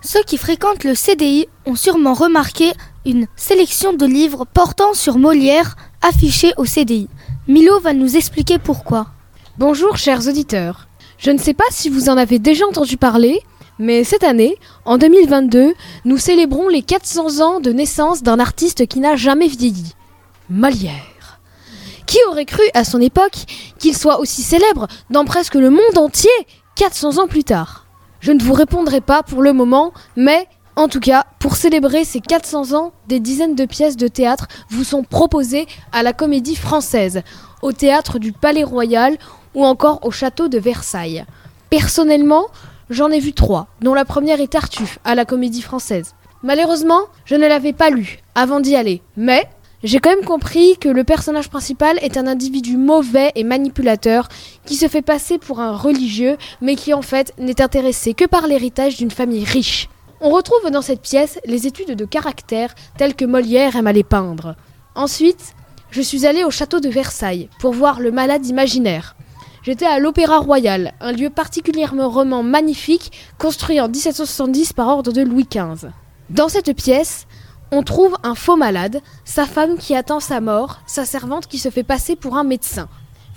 Ceux 0.02 0.24
qui 0.24 0.36
fréquentent 0.36 0.82
le 0.82 0.96
CDI 0.96 1.46
ont 1.64 1.76
sûrement 1.76 2.14
remarqué 2.14 2.72
une 3.06 3.28
sélection 3.36 3.92
de 3.92 4.04
livres 4.04 4.46
portant 4.52 4.94
sur 4.94 5.16
Molière 5.16 5.76
affichés 6.02 6.52
au 6.56 6.64
CDI. 6.64 7.08
Milo 7.48 7.78
va 7.80 7.92
nous 7.92 8.16
expliquer 8.16 8.58
pourquoi. 8.58 9.06
Bonjour 9.58 9.96
chers 9.96 10.26
auditeurs. 10.28 10.88
Je 11.18 11.30
ne 11.30 11.38
sais 11.38 11.54
pas 11.54 11.64
si 11.70 11.90
vous 11.90 12.08
en 12.08 12.16
avez 12.16 12.38
déjà 12.38 12.66
entendu 12.66 12.96
parler, 12.96 13.40
mais 13.78 14.04
cette 14.04 14.24
année, 14.24 14.56
en 14.84 14.98
2022, 14.98 15.74
nous 16.04 16.18
célébrons 16.18 16.68
les 16.68 16.82
400 16.82 17.40
ans 17.40 17.60
de 17.60 17.72
naissance 17.72 18.22
d'un 18.22 18.40
artiste 18.40 18.86
qui 18.86 19.00
n'a 19.00 19.16
jamais 19.16 19.48
vieilli. 19.48 19.94
Molière. 20.48 21.40
Qui 22.06 22.18
aurait 22.28 22.46
cru 22.46 22.62
à 22.74 22.84
son 22.84 23.00
époque 23.00 23.44
qu'il 23.78 23.96
soit 23.96 24.20
aussi 24.20 24.42
célèbre 24.42 24.88
dans 25.10 25.24
presque 25.24 25.54
le 25.54 25.70
monde 25.70 25.98
entier 25.98 26.30
400 26.76 27.18
ans 27.18 27.28
plus 27.28 27.44
tard? 27.44 27.86
Je 28.20 28.32
ne 28.32 28.42
vous 28.42 28.52
répondrai 28.52 29.00
pas 29.00 29.22
pour 29.22 29.42
le 29.42 29.52
moment, 29.52 29.92
mais 30.16 30.46
en 30.80 30.88
tout 30.88 31.00
cas, 31.00 31.26
pour 31.38 31.56
célébrer 31.56 32.06
ces 32.06 32.20
400 32.20 32.72
ans, 32.72 32.92
des 33.06 33.20
dizaines 33.20 33.54
de 33.54 33.66
pièces 33.66 33.98
de 33.98 34.08
théâtre 34.08 34.48
vous 34.70 34.82
sont 34.82 35.02
proposées 35.02 35.66
à 35.92 36.02
la 36.02 36.14
Comédie 36.14 36.56
Française, 36.56 37.20
au 37.60 37.72
théâtre 37.72 38.18
du 38.18 38.32
Palais 38.32 38.64
Royal 38.64 39.18
ou 39.54 39.66
encore 39.66 40.06
au 40.06 40.10
château 40.10 40.48
de 40.48 40.58
Versailles. 40.58 41.26
Personnellement, 41.68 42.46
j'en 42.88 43.10
ai 43.10 43.20
vu 43.20 43.34
trois, 43.34 43.66
dont 43.82 43.92
la 43.92 44.06
première 44.06 44.40
est 44.40 44.52
Tartuffe 44.52 44.98
à 45.04 45.14
la 45.14 45.26
Comédie 45.26 45.60
Française. 45.60 46.14
Malheureusement, 46.42 47.02
je 47.26 47.34
ne 47.34 47.46
l'avais 47.46 47.74
pas 47.74 47.90
lu 47.90 48.20
avant 48.34 48.60
d'y 48.60 48.74
aller, 48.74 49.02
mais 49.18 49.46
j'ai 49.84 49.98
quand 49.98 50.08
même 50.08 50.24
compris 50.24 50.78
que 50.78 50.88
le 50.88 51.04
personnage 51.04 51.50
principal 51.50 51.98
est 52.00 52.16
un 52.16 52.26
individu 52.26 52.78
mauvais 52.78 53.32
et 53.34 53.44
manipulateur 53.44 54.28
qui 54.64 54.76
se 54.76 54.88
fait 54.88 55.02
passer 55.02 55.36
pour 55.36 55.60
un 55.60 55.76
religieux 55.76 56.38
mais 56.62 56.74
qui 56.74 56.94
en 56.94 57.02
fait 57.02 57.34
n'est 57.36 57.60
intéressé 57.60 58.14
que 58.14 58.24
par 58.24 58.46
l'héritage 58.46 58.96
d'une 58.96 59.10
famille 59.10 59.44
riche. 59.44 59.90
On 60.22 60.28
retrouve 60.28 60.70
dans 60.70 60.82
cette 60.82 61.00
pièce 61.00 61.38
les 61.46 61.66
études 61.66 61.96
de 61.96 62.04
caractère 62.04 62.74
telles 62.98 63.14
que 63.14 63.24
Molière 63.24 63.76
aime 63.76 63.86
à 63.86 63.92
les 63.92 64.04
peindre. 64.04 64.54
Ensuite, 64.94 65.54
je 65.90 66.02
suis 66.02 66.26
allée 66.26 66.44
au 66.44 66.50
château 66.50 66.78
de 66.78 66.90
Versailles 66.90 67.48
pour 67.58 67.72
voir 67.72 68.00
le 68.00 68.12
malade 68.12 68.44
imaginaire. 68.46 69.16
J'étais 69.62 69.86
à 69.86 69.98
l'Opéra 69.98 70.38
Royal, 70.38 70.92
un 71.00 71.12
lieu 71.12 71.30
particulièrement 71.30 72.10
roman 72.10 72.42
magnifique 72.42 73.12
construit 73.38 73.80
en 73.80 73.88
1770 73.88 74.74
par 74.74 74.88
ordre 74.88 75.10
de 75.10 75.22
Louis 75.22 75.48
XV. 75.50 75.88
Dans 76.28 76.50
cette 76.50 76.74
pièce, 76.76 77.26
on 77.72 77.82
trouve 77.82 78.14
un 78.22 78.34
faux 78.34 78.56
malade, 78.56 79.00
sa 79.24 79.46
femme 79.46 79.78
qui 79.78 79.94
attend 79.94 80.20
sa 80.20 80.42
mort, 80.42 80.80
sa 80.86 81.06
servante 81.06 81.46
qui 81.46 81.58
se 81.58 81.70
fait 81.70 81.82
passer 81.82 82.14
pour 82.14 82.36
un 82.36 82.44
médecin. 82.44 82.88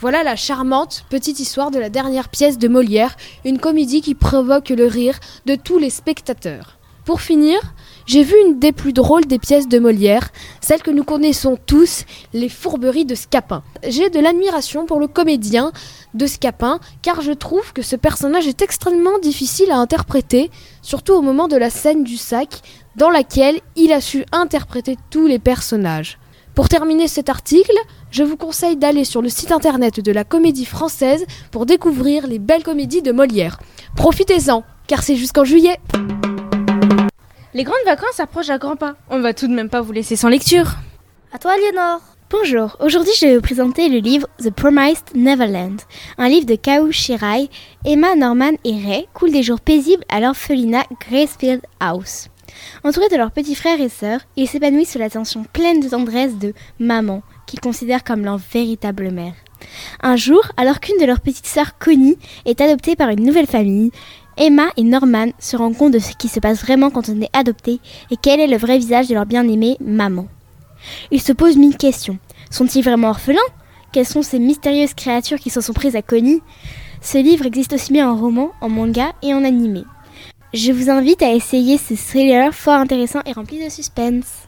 Voilà 0.03 0.21
la 0.21 0.35
charmante 0.35 1.05
petite 1.09 1.39
histoire 1.39 1.71
de 1.71 1.79
la 1.79 1.87
dernière 1.87 2.27
pièce 2.27 2.57
de 2.57 2.67
Molière, 2.67 3.15
une 3.45 3.57
comédie 3.57 4.01
qui 4.01 4.15
provoque 4.15 4.67
le 4.67 4.85
rire 4.85 5.17
de 5.45 5.55
tous 5.55 5.77
les 5.77 5.89
spectateurs. 5.89 6.77
Pour 7.05 7.21
finir, 7.21 7.57
j'ai 8.05 8.21
vu 8.21 8.33
une 8.45 8.59
des 8.59 8.73
plus 8.73 8.91
drôles 8.91 9.23
des 9.23 9.39
pièces 9.39 9.69
de 9.69 9.79
Molière, 9.79 10.27
celle 10.59 10.83
que 10.83 10.91
nous 10.91 11.05
connaissons 11.05 11.57
tous, 11.65 12.03
les 12.33 12.49
fourberies 12.49 13.05
de 13.05 13.15
Scapin. 13.15 13.63
J'ai 13.87 14.09
de 14.09 14.19
l'admiration 14.19 14.85
pour 14.85 14.99
le 14.99 15.07
comédien 15.07 15.71
de 16.13 16.27
Scapin, 16.27 16.81
car 17.01 17.21
je 17.21 17.31
trouve 17.31 17.71
que 17.71 17.81
ce 17.81 17.95
personnage 17.95 18.45
est 18.45 18.61
extrêmement 18.61 19.19
difficile 19.19 19.71
à 19.71 19.77
interpréter, 19.77 20.51
surtout 20.81 21.13
au 21.13 21.21
moment 21.21 21.47
de 21.47 21.55
la 21.55 21.69
scène 21.69 22.03
du 22.03 22.17
sac, 22.17 22.59
dans 22.97 23.09
laquelle 23.09 23.61
il 23.77 23.93
a 23.93 24.01
su 24.01 24.25
interpréter 24.33 24.97
tous 25.09 25.27
les 25.27 25.39
personnages. 25.39 26.19
Pour 26.55 26.69
terminer 26.69 27.07
cet 27.07 27.29
article, 27.29 27.75
je 28.13 28.21
vous 28.21 28.37
conseille 28.37 28.77
d'aller 28.77 29.05
sur 29.05 29.23
le 29.23 29.29
site 29.29 29.51
internet 29.51 29.99
de 29.99 30.11
la 30.11 30.23
Comédie 30.23 30.65
Française 30.65 31.25
pour 31.49 31.65
découvrir 31.65 32.27
les 32.27 32.37
belles 32.37 32.63
comédies 32.63 33.01
de 33.01 33.11
Molière. 33.11 33.59
Profitez-en, 33.95 34.63
car 34.85 35.01
c'est 35.01 35.15
jusqu'en 35.15 35.43
juillet. 35.43 35.79
Les 37.55 37.63
grandes 37.63 37.75
vacances 37.85 38.19
approchent 38.19 38.51
à 38.51 38.59
grands 38.59 38.75
pas. 38.75 38.95
On 39.09 39.17
ne 39.17 39.23
va 39.23 39.33
tout 39.33 39.47
de 39.47 39.53
même 39.53 39.69
pas 39.69 39.81
vous 39.81 39.91
laisser 39.91 40.15
sans 40.15 40.29
lecture. 40.29 40.75
À 41.33 41.39
toi, 41.39 41.57
Léonore. 41.57 42.01
Bonjour, 42.29 42.77
aujourd'hui 42.79 43.11
je 43.19 43.27
vais 43.27 43.35
vous 43.35 43.41
présenter 43.41 43.89
le 43.89 43.99
livre 43.99 44.27
The 44.39 44.49
Promised 44.49 45.05
Neverland, 45.13 45.81
un 46.17 46.29
livre 46.29 46.47
de 46.47 46.55
Kao 46.55 46.91
Shirai. 46.91 47.47
Emma, 47.85 48.15
Norman 48.15 48.53
et 48.63 48.73
Ray 48.73 49.07
coulent 49.13 49.31
des 49.31 49.43
jours 49.43 49.59
paisibles 49.59 50.03
à 50.09 50.19
l'orphelinat 50.19 50.85
Gracefield 50.99 51.61
House. 51.79 52.29
Entourés 52.83 53.09
de 53.09 53.17
leurs 53.17 53.31
petits 53.31 53.53
frères 53.53 53.79
et 53.79 53.89
sœurs, 53.89 54.21
ils 54.35 54.47
s'épanouissent 54.47 54.93
sous 54.93 54.99
l'attention 54.99 55.45
pleine 55.53 55.79
de 55.79 55.89
tendresse 55.89 56.35
de 56.37 56.53
maman, 56.79 57.21
considèrent 57.57 58.03
comme 58.03 58.23
leur 58.23 58.37
véritable 58.37 59.11
mère. 59.11 59.33
Un 60.01 60.15
jour, 60.15 60.41
alors 60.57 60.79
qu'une 60.79 60.99
de 60.99 61.05
leurs 61.05 61.21
petites 61.21 61.47
sœurs, 61.47 61.77
Connie, 61.79 62.17
est 62.45 62.61
adoptée 62.61 62.95
par 62.95 63.09
une 63.09 63.25
nouvelle 63.25 63.47
famille, 63.47 63.91
Emma 64.37 64.69
et 64.77 64.83
Norman 64.83 65.27
se 65.39 65.55
rendent 65.55 65.77
compte 65.77 65.93
de 65.93 65.99
ce 65.99 66.13
qui 66.13 66.27
se 66.27 66.39
passe 66.39 66.61
vraiment 66.61 66.89
quand 66.89 67.09
on 67.09 67.21
est 67.21 67.35
adopté 67.35 67.79
et 68.09 68.17
quel 68.19 68.39
est 68.39 68.47
le 68.47 68.57
vrai 68.57 68.77
visage 68.77 69.07
de 69.07 69.13
leur 69.13 69.25
bien-aimée 69.25 69.77
maman. 69.79 70.27
Ils 71.11 71.21
se 71.21 71.31
posent 71.31 71.57
mille 71.57 71.77
questions. 71.77 72.17
Sont-ils 72.49 72.83
vraiment 72.83 73.09
orphelins? 73.09 73.39
Quelles 73.91 74.07
sont 74.07 74.23
ces 74.23 74.39
mystérieuses 74.39 74.95
créatures 74.95 75.39
qui 75.39 75.51
se 75.51 75.61
sont 75.61 75.73
prises 75.73 75.95
à 75.95 76.01
Connie? 76.01 76.41
Ce 77.01 77.17
livre 77.17 77.45
existe 77.45 77.73
aussi 77.73 77.93
bien 77.93 78.09
en 78.09 78.15
roman, 78.15 78.51
en 78.59 78.69
manga 78.69 79.13
et 79.21 79.33
en 79.33 79.43
animé. 79.43 79.83
Je 80.53 80.71
vous 80.71 80.89
invite 80.89 81.21
à 81.21 81.33
essayer 81.33 81.77
ce 81.77 81.95
thriller 81.95 82.53
fort 82.53 82.75
intéressant 82.75 83.21
et 83.25 83.33
rempli 83.33 83.63
de 83.63 83.69
suspense. 83.69 84.47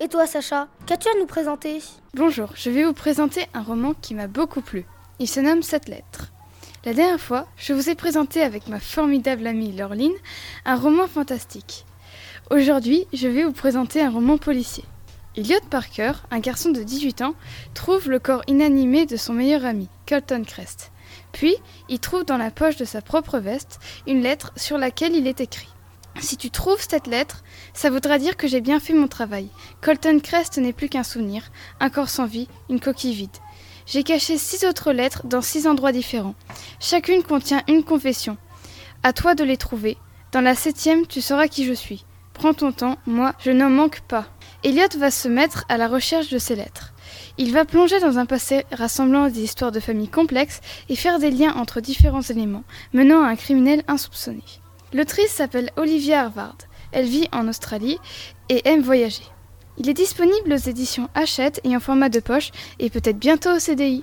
Et 0.00 0.06
toi, 0.06 0.28
Sacha, 0.28 0.68
qu'as-tu 0.86 1.08
à 1.08 1.18
nous 1.18 1.26
présenter? 1.26 1.82
Bonjour, 2.14 2.50
je 2.54 2.70
vais 2.70 2.84
vous 2.84 2.92
présenter 2.92 3.46
un 3.52 3.62
roman 3.62 3.94
qui 4.00 4.14
m'a 4.14 4.28
beaucoup 4.28 4.60
plu. 4.60 4.84
Il 5.18 5.26
se 5.26 5.40
nomme 5.40 5.64
Sept 5.64 5.88
lettres. 5.88 6.30
La 6.84 6.94
dernière 6.94 7.20
fois, 7.20 7.48
je 7.56 7.72
vous 7.72 7.90
ai 7.90 7.96
présenté 7.96 8.42
avec 8.42 8.68
ma 8.68 8.78
formidable 8.78 9.44
amie 9.44 9.72
Laureline 9.72 10.14
un 10.64 10.76
roman 10.76 11.08
fantastique. 11.08 11.84
Aujourd'hui, 12.52 13.08
je 13.12 13.26
vais 13.26 13.42
vous 13.42 13.52
présenter 13.52 14.00
un 14.00 14.10
roman 14.10 14.38
policier. 14.38 14.84
Elliot 15.36 15.58
Parker, 15.68 16.12
un 16.30 16.38
garçon 16.38 16.70
de 16.70 16.84
18 16.84 17.22
ans, 17.22 17.34
trouve 17.74 18.08
le 18.08 18.20
corps 18.20 18.42
inanimé 18.46 19.04
de 19.04 19.16
son 19.16 19.32
meilleur 19.32 19.64
ami, 19.64 19.88
Colton 20.08 20.44
Crest. 20.46 20.92
Puis, 21.32 21.56
il 21.88 21.98
trouve 21.98 22.24
dans 22.24 22.38
la 22.38 22.52
poche 22.52 22.76
de 22.76 22.84
sa 22.84 23.02
propre 23.02 23.40
veste 23.40 23.80
une 24.06 24.22
lettre 24.22 24.52
sur 24.54 24.78
laquelle 24.78 25.16
il 25.16 25.26
est 25.26 25.40
écrit 25.40 25.68
si 26.20 26.36
tu 26.36 26.50
trouves 26.50 26.84
cette 26.88 27.06
lettre, 27.06 27.42
ça 27.74 27.90
voudra 27.90 28.18
dire 28.18 28.36
que 28.36 28.48
j'ai 28.48 28.60
bien 28.60 28.80
fait 28.80 28.94
mon 28.94 29.08
travail. 29.08 29.48
Colton 29.80 30.20
Crest 30.20 30.58
n'est 30.58 30.72
plus 30.72 30.88
qu'un 30.88 31.02
souvenir, 31.02 31.50
un 31.80 31.90
corps 31.90 32.08
sans 32.08 32.26
vie, 32.26 32.48
une 32.68 32.80
coquille 32.80 33.14
vide. 33.14 33.36
J'ai 33.86 34.02
caché 34.02 34.36
six 34.36 34.64
autres 34.64 34.92
lettres 34.92 35.26
dans 35.26 35.40
six 35.40 35.66
endroits 35.66 35.92
différents. 35.92 36.34
Chacune 36.80 37.22
contient 37.22 37.62
une 37.68 37.84
confession. 37.84 38.36
À 39.02 39.12
toi 39.12 39.34
de 39.34 39.44
les 39.44 39.56
trouver. 39.56 39.96
Dans 40.32 40.42
la 40.42 40.54
septième, 40.54 41.06
tu 41.06 41.20
sauras 41.20 41.48
qui 41.48 41.64
je 41.64 41.72
suis. 41.72 42.04
Prends 42.34 42.54
ton 42.54 42.70
temps, 42.70 42.98
moi, 43.06 43.32
je 43.38 43.50
n'en 43.50 43.70
manque 43.70 44.00
pas. 44.00 44.26
Elliot 44.62 44.98
va 44.98 45.10
se 45.10 45.28
mettre 45.28 45.64
à 45.68 45.78
la 45.78 45.88
recherche 45.88 46.28
de 46.28 46.38
ces 46.38 46.54
lettres. 46.54 46.92
Il 47.38 47.52
va 47.52 47.64
plonger 47.64 47.98
dans 48.00 48.18
un 48.18 48.26
passé 48.26 48.66
rassemblant 48.72 49.28
des 49.28 49.40
histoires 49.40 49.72
de 49.72 49.80
famille 49.80 50.08
complexes 50.08 50.60
et 50.88 50.96
faire 50.96 51.18
des 51.18 51.30
liens 51.30 51.54
entre 51.54 51.80
différents 51.80 52.22
éléments, 52.22 52.64
menant 52.92 53.22
à 53.22 53.28
un 53.28 53.36
criminel 53.36 53.82
insoupçonné. 53.88 54.42
L'autrice 54.94 55.30
s'appelle 55.30 55.70
Olivia 55.76 56.22
Harvard. 56.22 56.56
Elle 56.92 57.04
vit 57.04 57.28
en 57.30 57.46
Australie 57.46 57.98
et 58.48 58.66
aime 58.66 58.80
voyager. 58.80 59.24
Il 59.76 59.88
est 59.90 59.94
disponible 59.94 60.52
aux 60.52 60.56
éditions 60.56 61.10
Hachette 61.14 61.60
et 61.62 61.76
en 61.76 61.80
format 61.80 62.08
de 62.08 62.20
poche 62.20 62.50
et 62.78 62.88
peut-être 62.88 63.18
bientôt 63.18 63.50
au 63.50 63.58
CDI. 63.58 64.02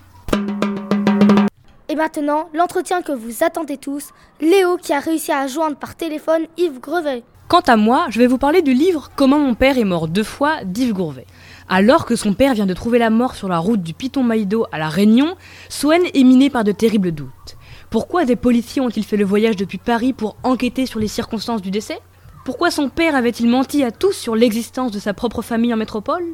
Et 1.90 1.96
maintenant, 1.96 2.50
l'entretien 2.54 3.02
que 3.02 3.12
vous 3.12 3.44
attendez 3.44 3.78
tous, 3.78 4.10
Léo 4.42 4.78
qui 4.78 4.94
a 4.94 5.00
réussi 5.00 5.32
à 5.32 5.48
joindre 5.48 5.78
par 5.78 5.96
téléphone 5.96 6.46
Yves 6.58 6.80
Grevet. 6.80 7.24
Quant 7.48 7.62
à 7.62 7.78
moi, 7.78 8.06
je 8.10 8.20
vais 8.20 8.28
vous 8.28 8.38
parler 8.38 8.62
du 8.62 8.74
livre 8.74 9.12
Comment 9.16 9.40
mon 9.40 9.56
père 9.56 9.78
est 9.78 9.84
mort 9.84 10.08
deux 10.08 10.24
fois 10.24 10.64
d'Yves 10.64 10.94
Gourvet. 10.94 11.28
Alors 11.70 12.06
que 12.06 12.16
son 12.16 12.34
père 12.34 12.54
vient 12.54 12.66
de 12.66 12.74
trouver 12.74 13.00
la 13.00 13.10
mort 13.10 13.36
sur 13.36 13.48
la 13.48 13.60
route 13.60 13.82
du 13.82 13.94
Piton 13.94 14.24
Maïdo 14.24 14.66
à 14.72 14.80
La 14.80 14.90
Réunion, 14.90 15.36
Swen 15.70 16.02
est 16.14 16.24
miné 16.24 16.50
par 16.50 16.64
de 16.64 16.72
terribles 16.72 17.12
doutes. 17.12 17.56
Pourquoi 17.90 18.26
des 18.26 18.36
policiers 18.36 18.82
ont-ils 18.82 19.06
fait 19.06 19.18
le 19.18 19.26
voyage 19.26 19.56
depuis 19.56 19.78
Paris 19.78 20.14
pour 20.14 20.36
enquêter 20.44 20.86
sur 20.86 21.00
les 21.00 21.08
circonstances 21.08 21.62
du 21.62 21.72
décès? 21.72 22.00
Pourquoi 22.44 22.70
son 22.70 22.90
père 22.90 23.16
avait-il 23.16 23.48
menti 23.48 23.84
à 23.84 23.92
tous 23.92 24.14
sur 24.14 24.36
l'existence 24.36 24.92
de 24.92 25.00
sa 25.00 25.14
propre 25.14 25.42
famille 25.42 25.74
en 25.74 25.78
métropole? 25.78 26.26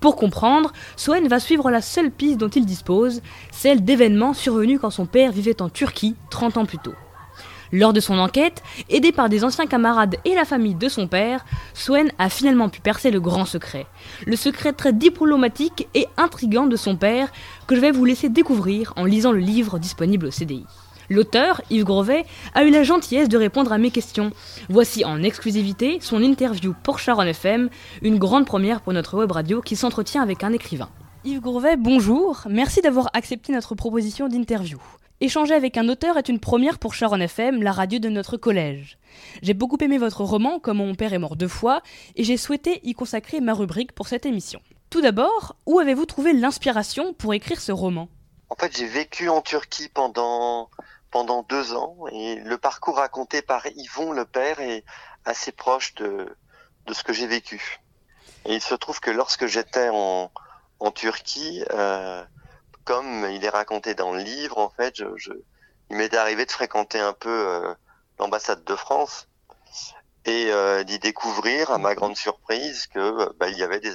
Pour 0.00 0.16
comprendre, 0.16 0.72
Swen 0.96 1.28
va 1.28 1.40
suivre 1.40 1.70
la 1.70 1.82
seule 1.82 2.10
piste 2.10 2.38
dont 2.38 2.48
il 2.48 2.66
dispose, 2.66 3.22
celle 3.50 3.84
d'événements 3.84 4.34
survenus 4.34 4.80
quand 4.80 4.90
son 4.90 5.06
père 5.06 5.32
vivait 5.32 5.60
en 5.62 5.68
Turquie 5.68 6.16
30 6.30 6.56
ans 6.56 6.66
plus 6.66 6.78
tôt. 6.78 6.94
Lors 7.72 7.94
de 7.94 8.00
son 8.00 8.18
enquête, 8.18 8.62
aidé 8.90 9.12
par 9.12 9.30
des 9.30 9.44
anciens 9.44 9.66
camarades 9.66 10.16
et 10.26 10.34
la 10.34 10.44
famille 10.44 10.74
de 10.74 10.88
son 10.90 11.08
père, 11.08 11.46
Swen 11.72 12.12
a 12.18 12.28
finalement 12.28 12.68
pu 12.68 12.82
percer 12.82 13.10
le 13.10 13.18
grand 13.18 13.46
secret. 13.46 13.86
Le 14.26 14.36
secret 14.36 14.74
très 14.74 14.92
diplomatique 14.92 15.88
et 15.94 16.06
intrigant 16.18 16.66
de 16.66 16.76
son 16.76 16.96
père 16.96 17.32
que 17.66 17.74
je 17.74 17.80
vais 17.80 17.90
vous 17.90 18.04
laisser 18.04 18.28
découvrir 18.28 18.92
en 18.96 19.06
lisant 19.06 19.32
le 19.32 19.38
livre 19.38 19.78
disponible 19.78 20.26
au 20.26 20.30
CDI. 20.30 20.66
L'auteur, 21.08 21.62
Yves 21.70 21.84
Grovet, 21.84 22.26
a 22.54 22.64
eu 22.64 22.70
la 22.70 22.82
gentillesse 22.82 23.28
de 23.28 23.38
répondre 23.38 23.72
à 23.72 23.78
mes 23.78 23.90
questions. 23.90 24.32
Voici 24.68 25.04
en 25.04 25.22
exclusivité 25.22 25.98
son 26.00 26.22
interview 26.22 26.74
pour 26.82 26.98
Sharon 26.98 27.22
FM, 27.22 27.70
une 28.02 28.18
grande 28.18 28.46
première 28.46 28.82
pour 28.82 28.92
notre 28.92 29.16
web 29.16 29.32
radio 29.32 29.62
qui 29.62 29.76
s'entretient 29.76 30.22
avec 30.22 30.44
un 30.44 30.52
écrivain. 30.52 30.90
Yves 31.24 31.40
Grovet, 31.40 31.76
bonjour, 31.76 32.42
merci 32.48 32.82
d'avoir 32.82 33.08
accepté 33.14 33.52
notre 33.52 33.74
proposition 33.74 34.28
d'interview. 34.28 34.78
Échanger 35.22 35.54
avec 35.54 35.76
un 35.76 35.88
auteur 35.88 36.18
est 36.18 36.28
une 36.28 36.40
première 36.40 36.80
pour 36.80 36.94
Sharon 36.94 37.20
FM, 37.20 37.62
la 37.62 37.70
radio 37.70 38.00
de 38.00 38.08
notre 38.08 38.36
collège. 38.36 38.98
J'ai 39.40 39.54
beaucoup 39.54 39.76
aimé 39.80 39.96
votre 39.96 40.24
roman, 40.24 40.58
Comme 40.58 40.78
mon 40.78 40.96
père 40.96 41.12
est 41.12 41.20
mort 41.20 41.36
deux 41.36 41.46
fois, 41.46 41.80
et 42.16 42.24
j'ai 42.24 42.36
souhaité 42.36 42.80
y 42.82 42.92
consacrer 42.92 43.40
ma 43.40 43.54
rubrique 43.54 43.92
pour 43.92 44.08
cette 44.08 44.26
émission. 44.26 44.60
Tout 44.90 45.00
d'abord, 45.00 45.54
où 45.64 45.78
avez-vous 45.78 46.06
trouvé 46.06 46.32
l'inspiration 46.32 47.12
pour 47.12 47.34
écrire 47.34 47.60
ce 47.60 47.70
roman? 47.70 48.08
En 48.50 48.56
fait, 48.56 48.76
j'ai 48.76 48.88
vécu 48.88 49.28
en 49.28 49.42
Turquie 49.42 49.88
pendant, 49.94 50.68
pendant 51.12 51.44
deux 51.44 51.72
ans, 51.72 51.98
et 52.10 52.40
le 52.40 52.58
parcours 52.58 52.96
raconté 52.96 53.42
par 53.42 53.64
Yvon, 53.76 54.10
le 54.10 54.24
père, 54.24 54.58
est 54.58 54.82
assez 55.24 55.52
proche 55.52 55.94
de, 55.94 56.34
de 56.86 56.94
ce 56.94 57.04
que 57.04 57.12
j'ai 57.12 57.28
vécu. 57.28 57.78
Et 58.44 58.54
il 58.56 58.60
se 58.60 58.74
trouve 58.74 58.98
que 58.98 59.12
lorsque 59.12 59.46
j'étais 59.46 59.88
en, 59.88 60.32
en 60.80 60.90
Turquie, 60.90 61.62
euh, 61.70 62.24
comme 62.84 63.26
il 63.30 63.44
est 63.44 63.48
raconté 63.50 63.94
dans 63.94 64.12
le 64.12 64.20
livre, 64.20 64.58
en 64.58 64.70
fait, 64.70 64.96
je, 64.96 65.04
je 65.16 65.32
il 65.90 65.96
m'est 65.96 66.14
arrivé 66.14 66.46
de 66.46 66.50
fréquenter 66.50 66.98
un 66.98 67.12
peu 67.12 67.28
euh, 67.28 67.74
l'ambassade 68.18 68.64
de 68.64 68.76
France 68.76 69.28
et 70.24 70.50
euh, 70.50 70.84
d'y 70.84 70.98
découvrir, 70.98 71.70
à 71.70 71.78
ma 71.78 71.94
grande 71.94 72.16
surprise, 72.16 72.86
que 72.86 73.30
bah, 73.34 73.48
il 73.48 73.58
y 73.58 73.62
avait 73.62 73.80
des, 73.80 73.92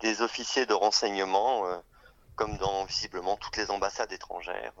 des 0.00 0.22
officiers 0.22 0.66
de 0.66 0.74
renseignement, 0.74 1.66
euh, 1.66 1.76
comme 2.36 2.56
dans 2.58 2.84
visiblement 2.84 3.36
toutes 3.36 3.56
les 3.56 3.70
ambassades 3.70 4.12
étrangères. 4.12 4.72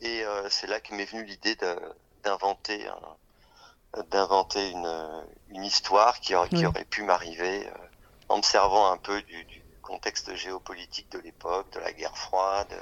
Et 0.00 0.24
euh, 0.24 0.48
c'est 0.48 0.66
là 0.68 0.80
que 0.80 0.94
m'est 0.94 1.04
venue 1.04 1.24
l'idée 1.24 1.56
d'inventer 2.22 2.88
d'inventer 4.10 4.70
une, 4.70 5.24
une 5.48 5.64
histoire 5.64 6.20
qui, 6.20 6.34
qui 6.50 6.56
oui. 6.56 6.66
aurait 6.66 6.84
pu 6.84 7.02
m'arriver 7.02 7.66
en 8.28 8.38
me 8.38 8.42
servant 8.42 8.90
un 8.90 8.98
peu 8.98 9.22
du, 9.22 9.44
du 9.44 9.62
contexte 9.86 10.34
géopolitique 10.34 11.10
de 11.12 11.18
l'époque, 11.18 11.66
de 11.74 11.80
la 11.80 11.92
guerre 11.92 12.16
froide, 12.16 12.74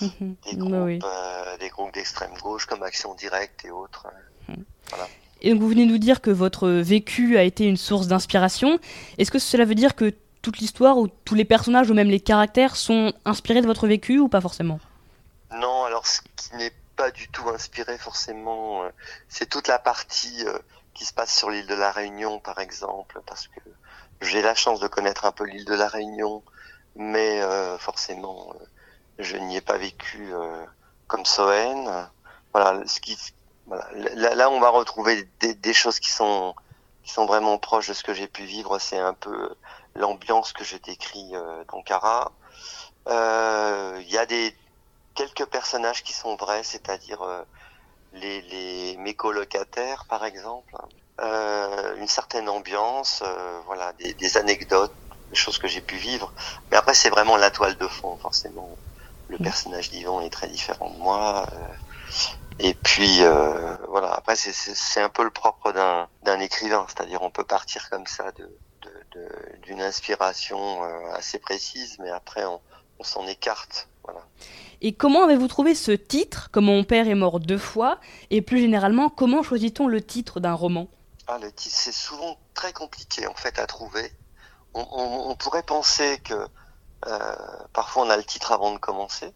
Mhm. 0.00 0.36
des 0.50 0.56
groupes, 0.56 0.72
oui. 0.84 0.98
euh, 1.02 1.56
des 1.58 1.68
groupes 1.68 1.92
d'extrême 1.92 2.32
gauche 2.40 2.66
comme 2.66 2.82
Action 2.82 3.14
Directe 3.14 3.64
et 3.64 3.70
autres. 3.70 4.06
Mhm. 4.48 4.64
Voilà. 4.90 5.06
Et 5.40 5.50
donc 5.50 5.60
vous 5.60 5.68
venez 5.68 5.86
nous 5.86 5.98
dire 5.98 6.20
que 6.20 6.30
votre 6.30 6.68
vécu 6.68 7.36
a 7.36 7.42
été 7.42 7.64
une 7.64 7.76
source 7.76 8.06
d'inspiration. 8.06 8.78
Est-ce 9.18 9.30
que 9.30 9.38
cela 9.38 9.64
veut 9.64 9.74
dire 9.74 9.94
que 9.96 10.14
toute 10.42 10.58
l'histoire 10.58 10.96
ou 10.98 11.08
tous 11.08 11.34
les 11.34 11.44
personnages 11.44 11.90
ou 11.90 11.94
même 11.94 12.08
les 12.10 12.20
caractères 12.20 12.76
sont 12.76 13.12
inspirés 13.24 13.60
de 13.60 13.66
votre 13.66 13.86
vécu 13.88 14.18
ou 14.18 14.28
pas 14.28 14.40
forcément? 14.40 14.78
Non, 15.52 15.84
alors 15.84 16.06
ce 16.06 16.20
qui 16.36 16.56
n'est 16.56 16.72
pas 16.96 17.10
du 17.10 17.28
tout 17.28 17.48
inspiré 17.48 17.98
forcément, 17.98 18.82
euh, 18.84 18.88
c'est 19.28 19.48
toute 19.48 19.68
la 19.68 19.78
partie 19.78 20.44
euh, 20.46 20.58
qui 20.94 21.04
se 21.04 21.12
passe 21.12 21.36
sur 21.36 21.50
l'île 21.50 21.66
de 21.66 21.74
la 21.74 21.90
Réunion 21.92 22.38
par 22.40 22.58
exemple, 22.58 23.20
parce 23.26 23.46
que 23.48 23.60
j'ai 24.20 24.42
la 24.42 24.54
chance 24.54 24.80
de 24.80 24.88
connaître 24.88 25.24
un 25.24 25.32
peu 25.32 25.44
l'île 25.44 25.64
de 25.64 25.74
la 25.74 25.88
Réunion, 25.88 26.42
mais 26.96 27.40
forcément, 27.78 28.54
je 29.18 29.36
n'y 29.36 29.56
ai 29.56 29.60
pas 29.60 29.78
vécu 29.78 30.32
comme 31.06 31.24
Sohen. 31.24 32.08
Voilà, 32.52 32.82
ce 32.86 33.00
qui, 33.00 33.16
voilà. 33.66 33.88
Là, 34.34 34.50
on 34.50 34.60
va 34.60 34.70
retrouver 34.70 35.28
des, 35.40 35.54
des, 35.54 35.72
choses 35.72 36.00
qui 36.00 36.10
sont 36.10 36.54
qui 37.04 37.12
sont 37.12 37.26
vraiment 37.26 37.58
proches 37.58 37.88
de 37.88 37.94
ce 37.94 38.02
que 38.02 38.14
j'ai 38.14 38.26
pu 38.26 38.44
vivre. 38.44 38.78
C'est 38.78 38.98
un 38.98 39.14
peu 39.14 39.54
l'ambiance 39.94 40.52
que 40.52 40.64
je 40.64 40.76
décris 40.76 41.32
dans 41.70 41.82
Cara. 41.82 42.32
Il 43.06 44.10
y 44.10 44.18
a 44.18 44.26
des 44.26 44.56
quelques 45.14 45.46
personnages 45.46 46.02
qui 46.02 46.12
sont 46.12 46.36
vrais, 46.36 46.62
c'est-à-dire 46.62 47.20
les, 48.12 48.42
les, 48.42 48.96
mes 48.98 49.14
colocataires, 49.14 50.04
par 50.08 50.24
exemple. 50.24 50.74
Euh, 51.20 51.96
une 51.96 52.08
certaine 52.08 52.48
ambiance, 52.48 53.22
euh, 53.26 53.58
voilà, 53.66 53.92
des, 53.94 54.14
des, 54.14 54.36
anecdotes, 54.36 54.94
des 55.30 55.36
choses 55.36 55.58
que 55.58 55.66
j'ai 55.66 55.80
pu 55.80 55.96
vivre. 55.96 56.32
Mais 56.70 56.76
après, 56.76 56.94
c'est 56.94 57.10
vraiment 57.10 57.36
la 57.36 57.50
toile 57.50 57.76
de 57.76 57.88
fond, 57.88 58.16
forcément. 58.18 58.76
Le 59.28 59.36
mm. 59.36 59.42
personnage 59.42 59.90
d'Yvon 59.90 60.20
est 60.20 60.30
très 60.30 60.48
différent 60.48 60.90
de 60.90 60.98
moi. 60.98 61.46
Euh, 61.52 61.56
et 62.60 62.74
puis, 62.74 63.22
euh, 63.22 63.76
voilà, 63.88 64.12
après, 64.12 64.36
c'est 64.36 65.00
un 65.00 65.08
peu 65.08 65.24
le 65.24 65.30
propre 65.30 65.72
d'un 65.72 66.40
écrivain, 66.40 66.86
c'est-à-dire 66.88 67.22
on 67.22 67.30
peut 67.30 67.44
partir 67.44 67.88
comme 67.90 68.06
ça 68.06 68.32
de 68.32 68.48
d'une 69.66 69.82
inspiration 69.82 70.84
euh, 70.84 71.12
assez 71.14 71.38
précise, 71.38 71.98
mais 72.00 72.10
après, 72.10 72.44
on, 72.44 72.60
on 72.98 73.04
s'en 73.04 73.26
écarte. 73.26 73.88
Voilà. 74.04 74.20
Et 74.80 74.94
comment 74.94 75.24
avez-vous 75.24 75.48
trouvé 75.48 75.74
ce 75.74 75.92
titre, 75.92 76.48
Comment 76.52 76.72
mon 76.72 76.84
père 76.84 77.08
est 77.08 77.14
mort 77.14 77.40
deux 77.40 77.58
fois 77.58 77.98
Et 78.30 78.40
plus 78.40 78.60
généralement, 78.60 79.10
comment 79.10 79.42
choisit-on 79.42 79.88
le 79.88 80.00
titre 80.00 80.40
d'un 80.40 80.54
roman? 80.54 80.88
Le 81.36 81.52
titre, 81.52 81.76
c'est 81.76 81.92
souvent 81.92 82.38
très 82.54 82.72
compliqué 82.72 83.26
en 83.26 83.34
fait 83.34 83.58
à 83.58 83.66
trouver. 83.66 84.10
On, 84.72 84.80
on, 84.80 85.30
on 85.30 85.36
pourrait 85.36 85.62
penser 85.62 86.18
que 86.20 86.48
euh, 87.06 87.36
parfois 87.74 88.04
on 88.04 88.10
a 88.10 88.16
le 88.16 88.24
titre 88.24 88.50
avant 88.50 88.72
de 88.72 88.78
commencer. 88.78 89.32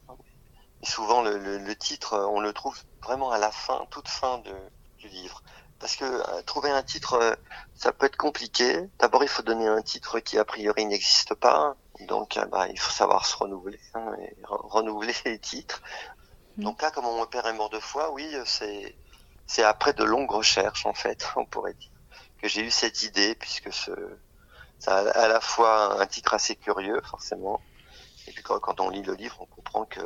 Et 0.83 0.87
souvent 0.87 1.23
le, 1.23 1.39
le, 1.39 1.59
le, 1.59 1.77
titre, 1.77 2.19
on 2.31 2.41
le 2.41 2.53
trouve 2.55 2.77
vraiment 3.03 3.31
à 3.31 3.39
la 3.39 3.53
fin, 3.53 3.85
toute 3.91 4.09
fin 4.09 4.39
de, 4.39 4.55
du 4.99 5.09
livre. 5.09 5.43
Parce 5.79 5.97
que 5.97 6.05
euh, 6.05 6.43
trouver 6.43 6.71
un 6.71 6.83
titre, 6.83 7.15
euh, 7.15 7.35
ça 7.75 7.93
peut 7.93 8.07
être 8.07 8.17
compliqué. 8.17 8.89
D'abord, 8.99 9.23
il 9.23 9.29
faut 9.29 9.43
donner 9.43 9.69
un 9.69 9.83
titre 9.83 10.19
qui 10.21 10.39
a 10.39 10.45
priori 10.45 10.87
n'existe 10.87 11.35
pas. 11.35 11.77
Donc, 12.09 12.39
bah, 12.51 12.69
il 12.69 12.79
faut 12.81 12.91
savoir 12.91 13.27
se 13.27 13.37
renouveler, 13.37 13.81
hein, 13.95 14.13
et 14.21 14.35
renouveler 14.45 15.15
les 15.27 15.39
titres. 15.39 15.83
Mm. 16.57 16.65
Donc 16.65 16.83
là, 16.83 16.91
comme 16.91 17.05
mon 17.05 17.27
père 17.27 17.47
est 17.47 17.53
mort 17.53 17.69
deux 17.69 17.81
fois, 17.81 18.11
oui, 18.13 18.35
c'est 18.47 18.97
c'est 19.47 19.63
après 19.63 19.93
de 19.93 20.05
longues 20.05 20.31
recherches, 20.31 20.87
en 20.87 20.95
fait, 20.95 21.27
on 21.37 21.45
pourrait 21.45 21.75
dire, 21.75 21.91
que 22.41 22.49
j'ai 22.49 22.63
eu 22.63 22.71
cette 22.71 23.03
idée, 23.03 23.35
puisque 23.35 23.73
ce, 23.73 23.91
ça 24.79 24.99
a 24.99 25.11
à 25.11 25.29
la 25.29 25.41
fois 25.41 26.01
un 26.01 26.07
titre 26.07 26.35
assez 26.35 26.57
curieux, 26.57 27.01
forcément, 27.05 27.61
et 28.27 28.33
puis 28.33 28.43
quand, 28.43 28.81
on 28.81 28.91
lit 28.91 29.03
le 29.03 29.15
livre, 29.15 29.37
on 29.41 29.47
comprend 29.47 29.85
que 29.85 30.01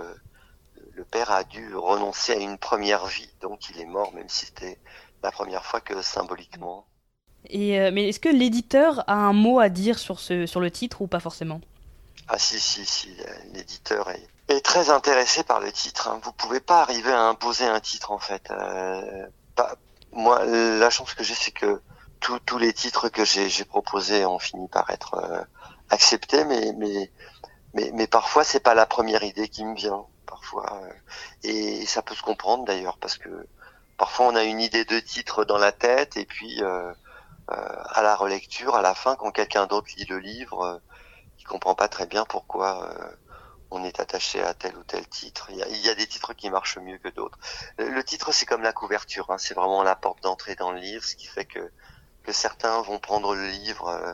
le 0.93 1.05
père 1.05 1.31
a 1.31 1.45
dû 1.45 1.75
renoncer 1.75 2.33
à 2.33 2.37
une 2.37 2.59
première 2.59 3.07
vie, 3.07 3.31
donc 3.40 3.69
il 3.71 3.81
est 3.81 3.87
mort, 3.87 4.12
même 4.14 4.28
si 4.28 4.47
c'était 4.47 4.78
la 5.23 5.31
première 5.31 5.64
fois 5.64 5.81
que 5.81 6.00
symboliquement. 6.02 6.87
Et 7.49 7.81
euh, 7.81 7.90
mais 7.93 8.09
est-ce 8.09 8.21
que 8.21 8.28
l'éditeur 8.28 9.05
a 9.09 9.14
un 9.14 9.33
mot 9.33 9.61
à 9.61 9.69
dire 9.69 9.99
sur, 9.99 10.19
ce, 10.19 10.47
sur 10.47 10.61
le 10.61 10.71
titre 10.71 11.02
ou 11.02 11.07
pas 11.07 11.21
forcément? 11.21 11.61
Ah 12.28 12.38
si, 12.38 12.59
si, 12.59 12.85
si, 12.85 13.16
l'éditeur 13.52 14.11
est, 14.11 14.26
est, 14.49 14.65
très 14.65 14.91
intéressé 14.91 15.43
par 15.45 15.61
le 15.61 15.73
titre. 15.73 16.09
Hein. 16.09 16.21
Vous 16.23 16.33
pouvez 16.33 16.61
pas 16.61 16.81
arriver 16.81 17.12
à 17.12 17.23
imposer 17.23 17.65
un 17.65 17.81
titre 17.81 18.12
en 18.12 18.19
fait. 18.19 18.50
Euh, 18.50 19.26
moi, 20.12 20.45
la 20.45 20.91
chance 20.91 21.15
que 21.15 21.25
j'ai, 21.25 21.35
c'est 21.35 21.50
que 21.50 21.81
tous 22.21 22.59
les 22.59 22.73
titres 22.73 23.09
que 23.09 23.25
j'ai 23.25 23.65
proposés 23.65 24.25
ont 24.25 24.39
fini 24.39 24.69
par 24.69 24.91
être 24.91 25.15
euh, 25.15 25.43
acceptés, 25.91 26.45
mais, 26.45 26.73
mais, 26.76 27.11
mais, 27.75 27.91
mais 27.93 28.06
parfois 28.06 28.43
c'est 28.43 28.61
pas 28.61 28.75
la 28.75 28.87
première 28.87 29.23
idée 29.23 29.49
qui 29.49 29.65
me 29.65 29.75
vient. 29.75 30.06
Parfois, 30.26 30.80
euh, 30.82 30.93
et 31.45 31.87
ça 31.87 32.02
peut 32.02 32.15
se 32.15 32.23
comprendre 32.23 32.65
d'ailleurs, 32.65 32.99
parce 32.99 33.17
que 33.19 33.47
parfois 33.97 34.26
on 34.26 34.35
a 34.35 34.45
une 34.45 34.61
idée 34.61 34.85
de 34.85 34.99
titre 34.99 35.45
dans 35.45 35.59
la 35.59 35.73
tête, 35.73 36.17
et 36.17 36.25
puis 36.25 36.63
euh, 36.63 36.93
euh 37.50 37.82
à 37.91 38.02
la 38.02 38.17
relecture, 38.17 38.75
à 38.75 38.82
la 38.82 38.95
fin, 38.95 39.17
quand 39.17 39.30
quelqu'un 39.30 39.67
d'autre 39.67 39.89
lit 39.97 40.06
le 40.06 40.19
livre 40.19 40.80
comprend 41.47 41.75
pas 41.75 41.89
très 41.89 42.06
bien 42.06 42.25
pourquoi 42.25 42.91
euh, 42.91 43.09
on 43.71 43.85
est 43.85 44.00
attaché 44.00 44.43
à 44.43 44.55
tel 44.55 44.76
ou 44.76 44.85
tel 44.85 45.07
titre. 45.09 45.49
Il 45.50 45.57
y 45.57 45.89
a, 45.89 45.95
des 45.95 46.07
titres 46.07 46.35
qui 46.35 46.50
marchent 46.50 46.79
mieux 46.79 46.99
que 46.99 47.09
d'autres. 47.09 47.39
Le, 47.79 48.02
titre, 48.05 48.33
c'est 48.33 48.47
comme 48.47 48.63
la 48.63 48.73
couverture, 48.73 49.31
hein, 49.31 49.39
c'est 49.39 49.55
vraiment 49.55 49.83
la 49.83 49.97
porte 49.97 50.23
d'entrée 50.23 50.55
dans 50.55 50.73
le 50.73 50.79
livre, 50.79 51.05
ce 51.05 51.17
qui 51.17 51.26
fait 51.26 51.45
que, 51.45 51.71
que 52.23 52.33
certains 52.33 52.81
vont 52.83 52.99
prendre 52.99 53.35
le 53.35 53.49
livre 53.49 53.89
euh, 53.89 54.13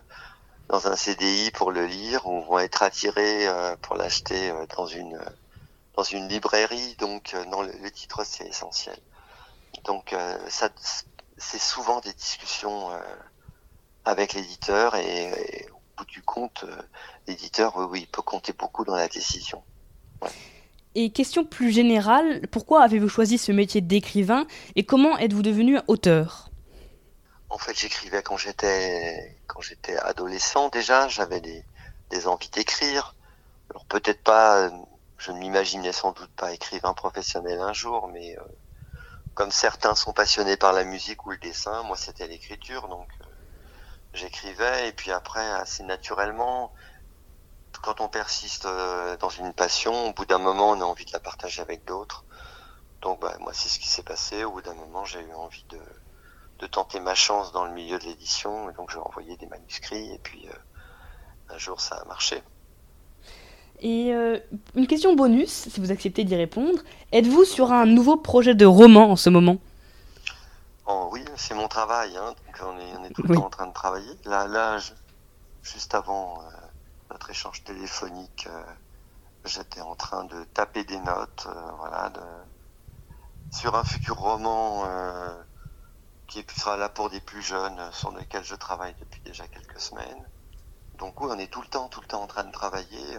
dans 0.69 0.87
un 0.87 0.97
CDI 0.97 1.51
pour 1.51 1.71
le 1.71 1.87
lire 1.87 2.27
ou 2.27 2.43
vont 2.43 2.59
être 2.59 2.83
attirés 2.83 3.47
euh, 3.47 3.77
pour 3.83 3.97
l'acheter 3.97 4.53
dans 4.77 4.87
une 4.87 5.21
dans 5.95 6.05
une 6.05 6.29
librairie. 6.29 6.97
Donc, 6.97 7.35
non, 7.49 7.63
le, 7.63 7.91
titre, 7.91 8.25
c'est 8.25 8.47
essentiel. 8.47 8.97
Donc, 9.85 10.15
ça, 10.49 10.71
c'est 11.37 11.61
souvent 11.61 12.01
des 12.01 12.15
discussions 12.15 12.91
avec 14.07 14.33
l'éditeur 14.33 14.97
et 14.97 15.69
bout 15.97 16.07
du 16.07 16.23
compte, 16.23 16.65
euh, 16.65 16.83
l'éditeur, 17.27 17.77
oui, 17.77 17.87
oui, 17.91 18.09
peut 18.11 18.23
compter 18.23 18.53
beaucoup 18.53 18.85
dans 18.85 18.97
la 18.97 19.09
décision. 19.09 19.63
Et 20.95 21.11
question 21.11 21.45
plus 21.45 21.73
générale, 21.73 22.47
pourquoi 22.51 22.83
avez-vous 22.83 23.09
choisi 23.09 23.39
ce 23.39 23.51
métier 23.51 23.81
d'écrivain 23.81 24.47
et 24.77 24.85
comment 24.85 25.17
êtes-vous 25.19 25.43
devenu 25.43 25.79
auteur? 25.89 26.51
En 27.49 27.59
fait, 27.59 27.79
j'écrivais 27.79 28.23
quand 28.23 28.37
j'étais 28.37 29.37
quand 29.47 29.61
j'étais 29.61 29.97
adolescent 29.97 30.69
déjà, 30.69 31.09
j'avais 31.09 31.41
des, 31.41 31.65
des 32.11 32.27
envies 32.27 32.51
d'écrire. 32.51 33.15
Alors 33.71 33.85
peut-être 33.87 34.23
pas, 34.23 34.71
je 35.19 35.33
ne 35.33 35.39
m'imaginais 35.39 35.93
sans 35.93 36.13
doute 36.13 36.31
pas 36.37 36.53
écrivain 36.53 36.93
professionnel 36.95 37.61
un 37.61 37.73
jour, 37.73 38.09
mais 38.09 38.37
euh, 38.39 38.43
comme 39.35 39.51
certains 39.51 39.95
sont 39.95 40.13
passionnés 40.13 40.57
par 40.57 40.73
la 40.73 40.85
musique 40.85 41.25
ou 41.27 41.31
le 41.31 41.39
dessin, 41.39 41.83
moi 41.85 41.97
c'était 41.97 42.27
l'écriture, 42.27 42.89
donc 42.89 43.09
euh, 43.21 43.22
j'écrivais 44.15 44.89
et 44.89 44.93
puis 44.93 45.11
après 45.11 45.47
assez 45.53 45.83
naturellement 45.83 46.73
quand 47.83 48.01
on 48.01 48.09
persiste 48.09 48.67
euh, 48.67 49.17
dans 49.17 49.29
une 49.29 49.53
passion 49.53 50.09
au 50.09 50.13
bout 50.13 50.27
d'un 50.27 50.39
moment 50.39 50.71
on 50.71 50.81
a 50.81 50.85
envie 50.85 51.05
de 51.05 51.13
la 51.13 51.21
partager 51.21 51.61
avec 51.63 51.85
d'autres. 51.85 52.25
Donc 53.01 53.21
bah, 53.21 53.37
moi 53.41 53.53
c'est 53.53 53.69
ce 53.69 53.79
qui 53.79 53.89
s'est 53.89 54.03
passé. 54.05 54.45
Au 54.45 54.53
bout 54.53 54.63
d'un 54.63 54.75
moment 54.75 55.05
j'ai 55.05 55.21
eu 55.21 55.35
envie 55.35 55.65
de, 55.69 55.81
de 56.61 56.67
tenter 56.67 57.01
ma 57.01 57.15
chance 57.15 57.53
dans 57.53 57.65
le 57.65 57.73
milieu 57.73 57.99
de 57.99 58.05
l'édition 58.05 58.71
et 58.71 58.75
donc 58.75 58.91
j'ai 58.91 58.99
envoyé 58.99 59.37
des 59.37 59.47
manuscrits 59.47 60.13
et 60.13 60.19
puis 60.23 60.47
euh, 60.49 61.55
un 61.55 61.59
jour 61.59 61.81
ça 61.81 61.97
a 61.97 62.05
marché. 62.05 62.43
Et 63.81 64.15
euh, 64.15 64.39
une 64.77 64.87
question 64.87 65.15
bonus 65.15 65.69
si 65.69 65.81
vous 65.81 65.91
acceptez 65.91 66.23
d'y 66.23 66.37
répondre. 66.37 66.79
Êtes-vous 67.11 67.45
sur 67.45 67.73
un 67.73 67.85
nouveau 67.85 68.17
projet 68.17 68.55
de 68.55 68.65
roman 68.65 69.11
en 69.11 69.17
ce 69.17 69.29
moment? 69.29 69.59
Oh 70.95 71.09
oui, 71.11 71.25
c'est 71.37 71.55
mon 71.55 71.69
travail, 71.69 72.15
hein, 72.19 72.35
donc 72.47 72.57
on 72.61 72.79
est, 72.79 72.97
on 72.99 73.05
est 73.05 73.15
tout 73.15 73.23
le 73.23 73.35
temps 73.35 73.47
en 73.47 73.51
train 73.51 73.67
de 73.67 73.73
travailler. 73.73 74.15
Là, 74.27 74.47
là 74.47 74.79
juste 75.63 75.95
avant 75.95 76.43
euh, 76.43 76.51
notre 77.11 77.31
échange 77.31 77.65
téléphonique, 77.65 78.47
euh, 78.47 78.75
j'étais 79.47 79.81
en 79.81 79.95
train 79.95 80.25
de 80.25 80.45
taper 80.45 80.85
des 80.85 80.99
notes, 80.99 81.47
euh, 81.47 81.71
voilà, 81.79 82.11
de, 82.11 82.21
sur 83.51 83.75
un 83.75 83.85
futur 83.85 84.19
roman 84.19 84.87
qui 86.27 86.45
sera 86.55 86.77
là 86.77 86.91
pour 86.91 87.09
des 87.09 87.21
plus 87.21 87.41
jeunes, 87.43 87.81
sur 87.93 88.11
lequel 88.11 88.45
je 88.45 88.55
travaille 88.55 88.95
depuis 89.01 89.23
déjà 89.25 89.49
quelques 89.49 89.81
semaines. 89.81 90.29
Donc 90.99 91.19
oui, 91.23 91.29
on 91.31 91.39
est 91.39 91.51
tout 91.51 91.63
le 91.63 91.69
temps, 91.69 91.89
tout 91.89 92.03
le 92.03 92.07
temps 92.07 92.23
en 92.23 92.27
train 92.27 92.45
de 92.45 92.53
travailler. 92.53 93.19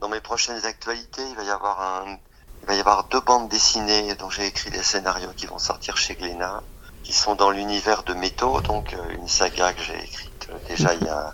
Dans 0.00 0.08
mes 0.10 0.20
prochaines 0.20 0.66
actualités, 0.66 1.26
il 1.30 1.36
va 1.36 1.44
y 1.44 1.50
avoir 1.50 1.80
un, 1.80 2.18
il 2.62 2.66
va 2.66 2.74
y 2.74 2.80
avoir 2.80 3.08
deux 3.08 3.20
bandes 3.20 3.48
dessinées 3.48 4.14
dont 4.16 4.28
j'ai 4.28 4.46
écrit 4.46 4.70
des 4.70 4.82
scénarios 4.82 5.32
qui 5.32 5.46
vont 5.46 5.58
sortir 5.58 5.96
chez 5.96 6.14
Glénat 6.14 6.62
qui 7.10 7.16
sont 7.16 7.34
dans 7.34 7.50
l'univers 7.50 8.04
de 8.04 8.14
Métaux, 8.14 8.60
donc 8.60 8.94
euh, 8.94 9.14
une 9.18 9.26
saga 9.26 9.72
que 9.72 9.82
j'ai 9.82 9.98
écrite 9.98 10.48
euh, 10.48 10.54
déjà 10.68 10.94
il 10.94 11.02
y, 11.04 11.08
a, 11.08 11.32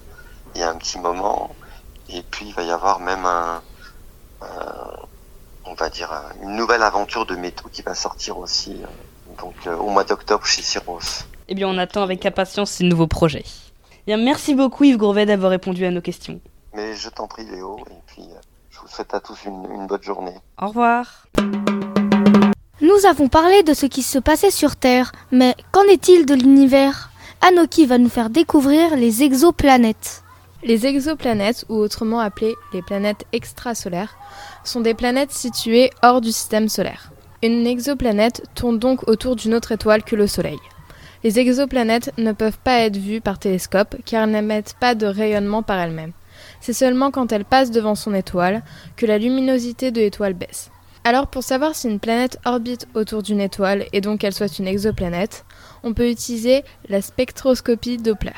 il 0.54 0.62
y 0.62 0.64
a 0.64 0.70
un 0.70 0.76
petit 0.76 0.98
moment. 0.98 1.54
Et 2.08 2.22
puis 2.22 2.46
il 2.46 2.54
va 2.54 2.62
y 2.62 2.70
avoir 2.70 2.98
même 2.98 3.26
un, 3.26 3.60
on 5.66 5.74
va 5.74 5.90
dire 5.90 6.10
une 6.42 6.56
nouvelle 6.56 6.82
aventure 6.82 7.26
de 7.26 7.36
Métaux 7.36 7.68
qui 7.70 7.82
va 7.82 7.94
sortir 7.94 8.38
aussi, 8.38 8.80
euh, 8.82 9.36
donc 9.42 9.54
au 9.66 9.90
mois 9.90 10.04
d'octobre 10.04 10.46
chez 10.46 10.62
Cyros. 10.62 11.24
Eh 11.48 11.54
bien, 11.54 11.68
on 11.68 11.76
attend 11.76 12.02
avec 12.02 12.24
impatience 12.24 12.70
ces 12.70 12.84
nouveaux 12.84 13.06
projets. 13.06 13.44
Eh 13.92 14.04
bien, 14.06 14.16
merci 14.16 14.54
beaucoup 14.54 14.84
Yves 14.84 14.96
Gourvet 14.96 15.26
d'avoir 15.26 15.50
répondu 15.50 15.84
à 15.84 15.90
nos 15.90 16.00
questions. 16.00 16.40
Mais 16.72 16.94
je 16.94 17.10
t'en 17.10 17.26
prie 17.26 17.44
Léo, 17.44 17.78
et 17.90 18.00
puis 18.06 18.24
je 18.70 18.78
vous 18.78 18.88
souhaite 18.88 19.12
à 19.12 19.20
tous 19.20 19.44
une, 19.44 19.66
une 19.74 19.86
bonne 19.86 20.02
journée. 20.02 20.36
Au 20.58 20.68
revoir. 20.68 21.26
Nous 22.82 23.06
avons 23.08 23.28
parlé 23.28 23.62
de 23.62 23.72
ce 23.72 23.86
qui 23.86 24.02
se 24.02 24.18
passait 24.18 24.50
sur 24.50 24.76
Terre, 24.76 25.12
mais 25.32 25.54
qu'en 25.72 25.84
est-il 25.84 26.26
de 26.26 26.34
l'univers? 26.34 27.08
Anoki 27.40 27.86
va 27.86 27.96
nous 27.96 28.10
faire 28.10 28.28
découvrir 28.28 28.96
les 28.96 29.22
exoplanètes. 29.22 30.22
Les 30.62 30.84
exoplanètes, 30.84 31.64
ou 31.70 31.76
autrement 31.76 32.20
appelées 32.20 32.54
les 32.74 32.82
planètes 32.82 33.24
extrasolaires, 33.32 34.18
sont 34.62 34.82
des 34.82 34.92
planètes 34.92 35.32
situées 35.32 35.88
hors 36.02 36.20
du 36.20 36.32
système 36.32 36.68
solaire. 36.68 37.12
Une 37.42 37.66
exoplanète 37.66 38.42
tourne 38.54 38.78
donc 38.78 39.08
autour 39.08 39.36
d'une 39.36 39.54
autre 39.54 39.72
étoile 39.72 40.02
que 40.02 40.16
le 40.16 40.26
Soleil. 40.26 40.58
Les 41.24 41.38
exoplanètes 41.38 42.12
ne 42.18 42.32
peuvent 42.32 42.58
pas 42.62 42.80
être 42.80 42.98
vues 42.98 43.22
par 43.22 43.38
télescope 43.38 43.96
car 44.04 44.24
elles 44.24 44.32
n'émettent 44.32 44.76
pas 44.78 44.94
de 44.94 45.06
rayonnement 45.06 45.62
par 45.62 45.78
elles-mêmes. 45.78 46.12
C'est 46.60 46.74
seulement 46.74 47.10
quand 47.10 47.32
elle 47.32 47.46
passe 47.46 47.70
devant 47.70 47.94
son 47.94 48.12
étoile 48.12 48.62
que 48.96 49.06
la 49.06 49.16
luminosité 49.16 49.92
de 49.92 50.02
l'étoile 50.02 50.34
baisse. 50.34 50.70
Alors 51.08 51.28
pour 51.28 51.44
savoir 51.44 51.76
si 51.76 51.86
une 51.86 52.00
planète 52.00 52.40
orbite 52.44 52.88
autour 52.94 53.22
d'une 53.22 53.40
étoile 53.40 53.86
et 53.92 54.00
donc 54.00 54.18
qu'elle 54.18 54.34
soit 54.34 54.58
une 54.58 54.66
exoplanète, 54.66 55.44
on 55.84 55.94
peut 55.94 56.10
utiliser 56.10 56.64
la 56.88 57.00
spectroscopie 57.00 57.96
Doppler, 57.96 58.32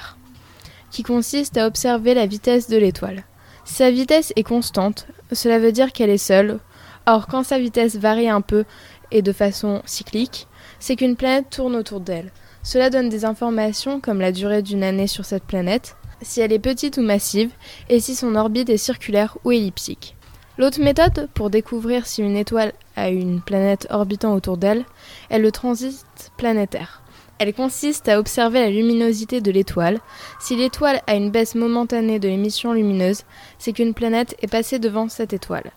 qui 0.90 1.02
consiste 1.02 1.56
à 1.56 1.66
observer 1.66 2.12
la 2.12 2.26
vitesse 2.26 2.68
de 2.68 2.76
l'étoile. 2.76 3.24
Sa 3.64 3.90
vitesse 3.90 4.34
est 4.36 4.42
constante, 4.42 5.06
cela 5.32 5.58
veut 5.58 5.72
dire 5.72 5.92
qu'elle 5.92 6.10
est 6.10 6.18
seule. 6.18 6.58
Or 7.06 7.26
quand 7.26 7.42
sa 7.42 7.58
vitesse 7.58 7.96
varie 7.96 8.28
un 8.28 8.42
peu 8.42 8.66
et 9.12 9.22
de 9.22 9.32
façon 9.32 9.80
cyclique, 9.86 10.46
c'est 10.78 10.96
qu'une 10.96 11.16
planète 11.16 11.48
tourne 11.48 11.74
autour 11.74 12.00
d'elle. 12.00 12.32
Cela 12.62 12.90
donne 12.90 13.08
des 13.08 13.24
informations 13.24 13.98
comme 13.98 14.20
la 14.20 14.30
durée 14.30 14.60
d'une 14.60 14.84
année 14.84 15.06
sur 15.06 15.24
cette 15.24 15.44
planète, 15.44 15.96
si 16.20 16.42
elle 16.42 16.52
est 16.52 16.58
petite 16.58 16.98
ou 16.98 17.02
massive, 17.02 17.50
et 17.88 17.98
si 17.98 18.14
son 18.14 18.34
orbite 18.34 18.68
est 18.68 18.76
circulaire 18.76 19.38
ou 19.44 19.52
elliptique. 19.52 20.17
L'autre 20.58 20.80
méthode 20.80 21.28
pour 21.34 21.50
découvrir 21.50 22.04
si 22.04 22.20
une 22.20 22.36
étoile 22.36 22.72
a 22.96 23.10
une 23.10 23.40
planète 23.40 23.86
orbitant 23.90 24.34
autour 24.34 24.56
d'elle 24.56 24.84
est 25.30 25.38
le 25.38 25.52
transit 25.52 26.04
planétaire. 26.36 27.00
Elle 27.38 27.54
consiste 27.54 28.08
à 28.08 28.18
observer 28.18 28.58
la 28.58 28.70
luminosité 28.70 29.40
de 29.40 29.52
l'étoile. 29.52 30.00
Si 30.40 30.56
l'étoile 30.56 31.00
a 31.06 31.14
une 31.14 31.30
baisse 31.30 31.54
momentanée 31.54 32.18
de 32.18 32.26
l'émission 32.26 32.72
lumineuse, 32.72 33.22
c'est 33.60 33.72
qu'une 33.72 33.94
planète 33.94 34.34
est 34.42 34.50
passée 34.50 34.80
devant 34.80 35.08
cette 35.08 35.32
étoile. 35.32 35.70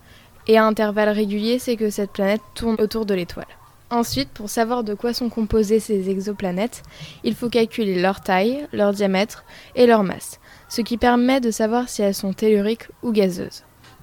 Et 0.48 0.58
à 0.58 0.66
intervalles 0.66 1.10
réguliers, 1.10 1.60
c'est 1.60 1.76
que 1.76 1.92
cette 1.92 2.12
planète 2.12 2.42
tourne 2.56 2.78
autour 2.80 3.06
de 3.06 3.14
l'étoile. 3.14 3.46
Ensuite, 3.92 4.30
pour 4.30 4.50
savoir 4.50 4.84
de 4.84 4.96
quoi 4.96 5.14
sont 5.14 5.30
composées 5.30 5.80
ces 5.80 6.10
exoplanètes, 6.10 6.82
il 7.24 7.36
faut 7.36 7.50
calculer 7.50 8.02
leur 8.02 8.22
taille, 8.22 8.66
leur 8.74 8.94
diamètre 8.94 9.44
et 9.76 9.86
leur 9.86 10.02
masse, 10.04 10.40
ce 10.70 10.82
qui 10.82 10.98
permet 10.98 11.40
de 11.40 11.52
savoir 11.52 11.88
si 11.88 12.02
elles 12.02 12.16
sont 12.16 12.34
telluriques 12.34 12.88
ou 13.04 13.12
gazeuses. 13.12 13.62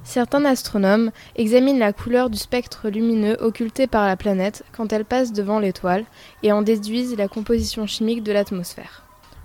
Certains 0.09 0.47
astronomes 0.47 1.11
examinent 1.37 1.79
la 1.79 1.93
couleur 1.93 2.31
du 2.31 2.39
spectre 2.39 2.89
lumineux 2.89 3.37
occulté 3.43 3.87
par 3.87 4.07
la 4.07 4.17
planète 4.17 4.65
quand 4.73 4.91
elle 4.91 5.05
passe 5.05 5.35
devant 5.35 5.59
l'étoile 5.59 6.07
et 6.43 6.51
en 6.51 6.63
déduisent 6.63 7.19
la 7.19 7.29
composition 7.29 7.87
chimique 7.87 8.23
de 8.23 8.33
l'atmosphère. 8.33 9.05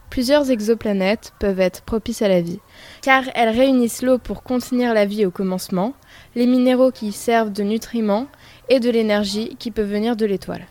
Plusieurs 0.09 0.51
exoplanètes 0.51 1.33
peuvent 1.37 1.59
être 1.59 1.81
propices 1.81 2.21
à 2.21 2.29
la 2.29 2.39
vie, 2.39 2.61
car 3.01 3.25
elles 3.35 3.49
réunissent 3.49 4.03
l'eau 4.03 4.19
pour 4.19 4.41
contenir 4.41 4.93
la 4.93 5.05
vie 5.05 5.25
au 5.25 5.31
commencement, 5.31 5.95
les 6.33 6.47
minéraux 6.47 6.91
qui 6.91 7.11
servent 7.11 7.51
de 7.51 7.63
nutriments 7.63 8.27
et 8.69 8.79
de 8.79 8.89
l'énergie 8.89 9.57
qui 9.59 9.69
peut 9.69 9.81
venir 9.81 10.15
de 10.15 10.25
l'étoile, 10.25 10.65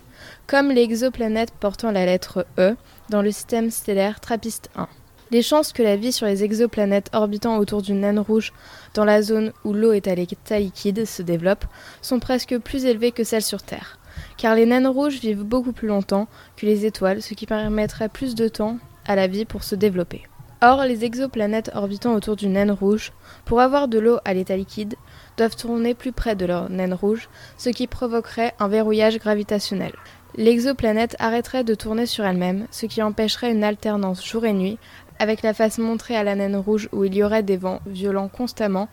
comme 0.47 0.71
les 0.71 0.85
exoplanètes 0.85 1.53
portant 1.61 1.91
la 1.91 2.07
lettre 2.07 2.47
E 2.59 2.77
dans 3.11 3.21
le 3.21 3.31
système 3.31 3.71
stellaire 3.71 4.21
Trappist 4.21 4.71
1. 4.75 4.89
Les 5.33 5.41
chances 5.41 5.73
que 5.73 5.83
la 5.83 5.97
vie 5.97 6.13
sur 6.13 6.27
les 6.27 6.45
exoplanètes 6.45 7.09
orbitant 7.15 7.57
autour 7.57 7.81
d'une 7.81 8.01
naine 8.01 8.19
rouge 8.19 8.53
dans 8.93 9.07
la 9.07 9.23
zone 9.23 9.55
où 9.65 9.73
l'eau 9.73 9.93
est 9.93 10.07
à 10.07 10.15
l'état 10.15 10.59
liquide 10.59 11.07
se 11.07 11.23
développe 11.23 11.65
sont 12.03 12.21
presque 12.21 12.59
plus 12.59 12.85
élevées 12.85 13.13
que 13.13 13.25
celles 13.25 13.41
sur 13.41 13.63
Terre, 13.63 13.99
car 14.37 14.55
les 14.55 14.67
naines 14.67 14.87
rouges 14.87 15.21
vivent 15.21 15.43
beaucoup 15.43 15.73
plus 15.73 15.89
longtemps 15.89 16.29
que 16.59 16.67
les 16.67 16.85
étoiles, 16.85 17.23
ce 17.23 17.33
qui 17.33 17.47
permettrait 17.47 18.11
plus 18.11 18.35
de 18.35 18.47
temps 18.47 18.77
à 19.07 19.17
la 19.17 19.27
vie 19.27 19.47
pour 19.47 19.65
se 19.65 19.75
développer. 19.75 20.23
Or, 20.61 20.85
les 20.85 21.03
exoplanètes 21.03 21.71
orbitant 21.75 22.15
autour 22.15 22.37
d'une 22.37 22.53
naine 22.53 22.71
rouge, 22.71 23.13
pour 23.47 23.63
avoir 23.63 23.89
de 23.89 23.99
l'eau 23.99 24.19
à 24.27 24.35
l'état 24.35 24.59
liquide, 24.59 24.97
doivent 25.39 25.57
tourner 25.57 25.95
plus 25.95 26.13
près 26.13 26.37
de 26.37 26.45
leur 26.45 26.69
naine 26.69 26.93
rouge, 26.93 27.31
ce 27.57 27.71
qui 27.71 27.87
provoquerait 27.87 28.53
un 28.61 28.69
verrouillage 28.69 29.19
gravitationnel. 29.19 29.93
L'exoplanète 30.37 31.15
arrêterait 31.19 31.63
de 31.63 31.75
tourner 31.75 32.07
sur 32.07 32.25
elle-même, 32.25 32.67
ce 32.71 32.87
qui 32.87 33.03
empêcherait 33.03 33.53
une 33.53 33.65
alternance 33.65 34.25
jour 34.25 34.47
et 34.47 34.55
nuit 34.55 34.79
avec 35.19 35.43
la 35.43 35.55
face 35.55 35.79
montrée 35.79 36.17
à 36.17 36.25
la 36.25 36.35
naine 36.35 36.57
rouge 36.57 36.89
où 36.93 37.05
il 37.05 37.15
y 37.15 37.23
aurait 37.23 37.43
des 37.43 37.57
vents 37.57 37.81
violents 37.87 38.29
constamment 38.29 38.89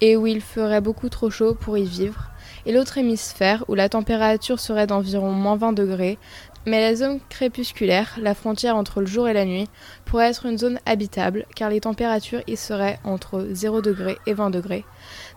et 0.00 0.16
où 0.16 0.26
il 0.26 0.40
ferait 0.40 0.80
beaucoup 0.80 1.08
trop 1.08 1.30
chaud 1.30 1.54
pour 1.54 1.78
y 1.78 1.84
vivre, 1.84 2.30
et 2.66 2.72
l'autre 2.72 2.98
hémisphère 2.98 3.64
où 3.68 3.74
la 3.74 3.88
température 3.88 4.60
serait 4.60 4.86
d'environ 4.86 5.30
moins 5.32 5.56
20 5.56 5.72
degrés, 5.72 6.18
mais 6.66 6.80
la 6.80 6.96
zone 6.96 7.20
crépusculaire, 7.28 8.16
la 8.20 8.34
frontière 8.34 8.76
entre 8.76 9.00
le 9.00 9.06
jour 9.06 9.28
et 9.28 9.32
la 9.32 9.44
nuit, 9.44 9.68
pourrait 10.04 10.30
être 10.30 10.46
une 10.46 10.58
zone 10.58 10.80
habitable 10.84 11.46
car 11.54 11.70
les 11.70 11.80
températures 11.80 12.42
y 12.46 12.56
seraient 12.56 12.98
entre 13.04 13.46
0 13.52 13.82
degrés 13.82 14.18
et 14.26 14.34
20 14.34 14.50
degrés, 14.50 14.84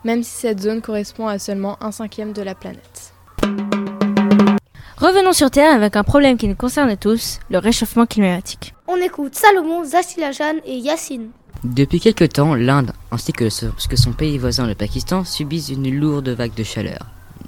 même 0.04 0.24
si 0.24 0.32
cette 0.32 0.62
zone 0.62 0.82
correspond 0.82 1.28
à 1.28 1.40
seulement 1.40 1.82
un 1.82 1.92
cinquième 1.92 2.34
de 2.34 2.42
la 2.42 2.56
planète. 2.56 3.14
Revenons 4.98 5.32
sur 5.32 5.50
Terre 5.50 5.74
avec 5.74 5.96
un 5.96 6.04
problème 6.04 6.38
qui 6.38 6.48
nous 6.48 6.56
concerne 6.56 6.98
tous, 6.98 7.40
le 7.50 7.60
réchauffement 7.60 8.06
climatique. 8.06 8.74
On 8.92 8.96
écoute 8.96 9.36
Salomon, 9.36 9.84
Zassilajan 9.86 10.62
et 10.66 10.80
Yacine. 10.80 11.30
Depuis 11.64 12.00
quelque 12.00 12.24
temps, 12.24 12.56
l'Inde, 12.56 12.92
ainsi 13.12 13.34
que, 13.34 13.44
que 13.44 13.96
son 13.96 14.14
pays 14.14 14.40
voisin 14.40 14.66
le 14.66 14.74
Pakistan, 14.74 15.24
subissent 15.24 15.70
une 15.70 15.96
lourde 15.96 16.30
vague 16.30 16.56
de 16.56 16.64
chaleur. 16.64 17.06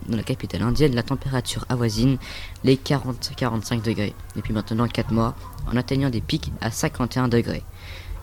Dans 0.07 0.17
la 0.17 0.21
capitale 0.21 0.61
indienne, 0.61 0.93
la 0.93 1.01
température 1.01 1.65
avoisine 1.67 2.19
les 2.63 2.75
40-45 2.75 3.81
degrés, 3.81 4.13
depuis 4.35 4.53
maintenant 4.53 4.87
4 4.87 5.11
mois, 5.11 5.33
en 5.67 5.75
atteignant 5.77 6.11
des 6.11 6.21
pics 6.21 6.51
à 6.61 6.69
51 6.69 7.27
degrés. 7.27 7.63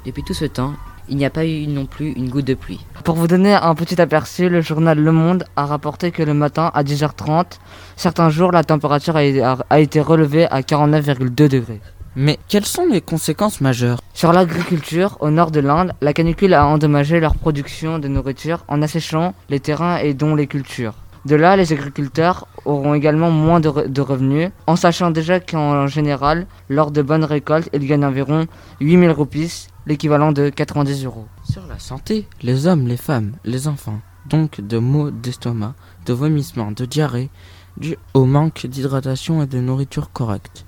Depuis 0.06 0.22
tout 0.22 0.32
ce 0.32 0.44
temps, 0.44 0.74
il 1.08 1.16
n'y 1.16 1.26
a 1.26 1.30
pas 1.30 1.44
eu 1.44 1.66
non 1.66 1.86
plus 1.86 2.12
une 2.12 2.28
goutte 2.28 2.44
de 2.44 2.54
pluie. 2.54 2.86
Pour 3.02 3.16
vous 3.16 3.26
donner 3.26 3.54
un 3.54 3.74
petit 3.74 4.00
aperçu, 4.00 4.48
le 4.48 4.60
journal 4.60 4.96
Le 4.96 5.10
Monde 5.10 5.42
a 5.56 5.66
rapporté 5.66 6.12
que 6.12 6.22
le 6.22 6.34
matin 6.34 6.70
à 6.72 6.84
10h30, 6.84 7.58
certains 7.96 8.30
jours, 8.30 8.52
la 8.52 8.62
température 8.62 9.16
a, 9.16 9.80
été 9.80 10.00
relevée 10.00 10.46
à 10.46 10.60
49,2 10.60 11.48
degrés. 11.48 11.80
Mais 12.20 12.36
quelles 12.48 12.66
sont 12.66 12.86
les 12.86 13.00
conséquences 13.00 13.60
majeures? 13.60 14.00
Sur 14.12 14.32
l'agriculture, 14.32 15.16
au 15.20 15.30
nord 15.30 15.52
de 15.52 15.60
l'Inde, 15.60 15.92
la 16.00 16.12
canicule 16.12 16.52
a 16.52 16.66
endommagé 16.66 17.20
leur 17.20 17.36
production 17.36 18.00
de 18.00 18.08
nourriture 18.08 18.64
en 18.66 18.82
asséchant 18.82 19.36
les 19.50 19.60
terrains 19.60 19.98
et 19.98 20.14
dont 20.14 20.34
les 20.34 20.48
cultures. 20.48 20.94
De 21.26 21.36
là, 21.36 21.56
les 21.56 21.72
agriculteurs 21.72 22.48
auront 22.64 22.94
également 22.94 23.30
moins 23.30 23.60
de, 23.60 24.00
revenus, 24.00 24.50
en 24.66 24.74
sachant 24.74 25.12
déjà 25.12 25.38
qu'en 25.38 25.86
général, 25.86 26.48
lors 26.68 26.90
de 26.90 27.02
bonnes 27.02 27.22
récoltes, 27.22 27.70
ils 27.72 27.86
gagnent 27.86 28.06
environ 28.06 28.48
8000 28.80 29.12
roupies, 29.12 29.68
l'équivalent 29.86 30.32
de 30.32 30.48
90 30.48 31.04
euros. 31.04 31.28
Sur 31.48 31.68
la 31.68 31.78
santé, 31.78 32.26
les 32.42 32.66
hommes, 32.66 32.88
les 32.88 32.96
femmes, 32.96 33.34
les 33.44 33.68
enfants, 33.68 34.00
donc 34.28 34.60
de 34.60 34.78
maux 34.78 35.12
d'estomac, 35.12 35.74
de 36.04 36.14
vomissements, 36.14 36.72
de 36.72 36.84
diarrhée, 36.84 37.30
dû 37.76 37.96
au 38.12 38.24
manque 38.24 38.66
d'hydratation 38.66 39.40
et 39.40 39.46
de 39.46 39.60
nourriture 39.60 40.10
correcte. 40.10 40.64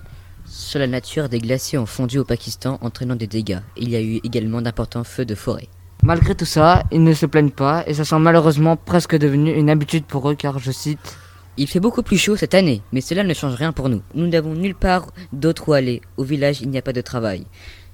Sur 0.53 0.81
la 0.81 0.89
nature, 0.89 1.29
des 1.29 1.39
glaciers 1.39 1.79
ont 1.79 1.87
fondu 1.87 2.19
au 2.19 2.25
Pakistan 2.25 2.79
entraînant 2.81 3.15
des 3.15 3.29
dégâts. 3.29 3.61
Il 3.77 3.89
y 3.89 3.95
a 3.95 4.03
eu 4.03 4.17
également 4.25 4.61
d'importants 4.61 5.05
feux 5.05 5.25
de 5.25 5.37
forêt. 5.37 5.69
Malgré 6.03 6.35
tout 6.35 6.45
ça, 6.45 6.83
ils 6.91 7.05
ne 7.05 7.15
se 7.15 7.25
plaignent 7.25 7.51
pas 7.51 7.85
et 7.87 7.95
ça 7.95 8.05
semble 8.05 8.25
malheureusement 8.25 8.77
presque 8.77 9.17
devenu 9.17 9.55
une 9.55 9.71
habitude 9.71 10.07
pour 10.07 10.29
eux 10.29 10.35
car 10.35 10.59
je 10.59 10.73
cite 10.73 10.99
il 11.57 11.69
fait 11.69 11.79
beaucoup 11.79 12.03
plus 12.03 12.17
chaud 12.17 12.37
cette 12.37 12.55
année, 12.55 12.83
mais 12.91 13.01
cela 13.01 13.23
ne 13.23 13.35
change 13.35 13.55
rien 13.55 13.73
pour 13.73 13.89
nous. 13.89 14.03
Nous 14.15 14.27
n'avons 14.27 14.55
nulle 14.55 14.75
part 14.75 15.13
d'autre 15.33 15.69
où 15.69 15.73
aller. 15.73 16.01
Au 16.17 16.25
village, 16.25 16.63
il 16.63 16.71
n'y 16.71 16.79
a 16.79 16.83
pas 16.83 16.93
de 16.93 17.01
travail. 17.01 17.45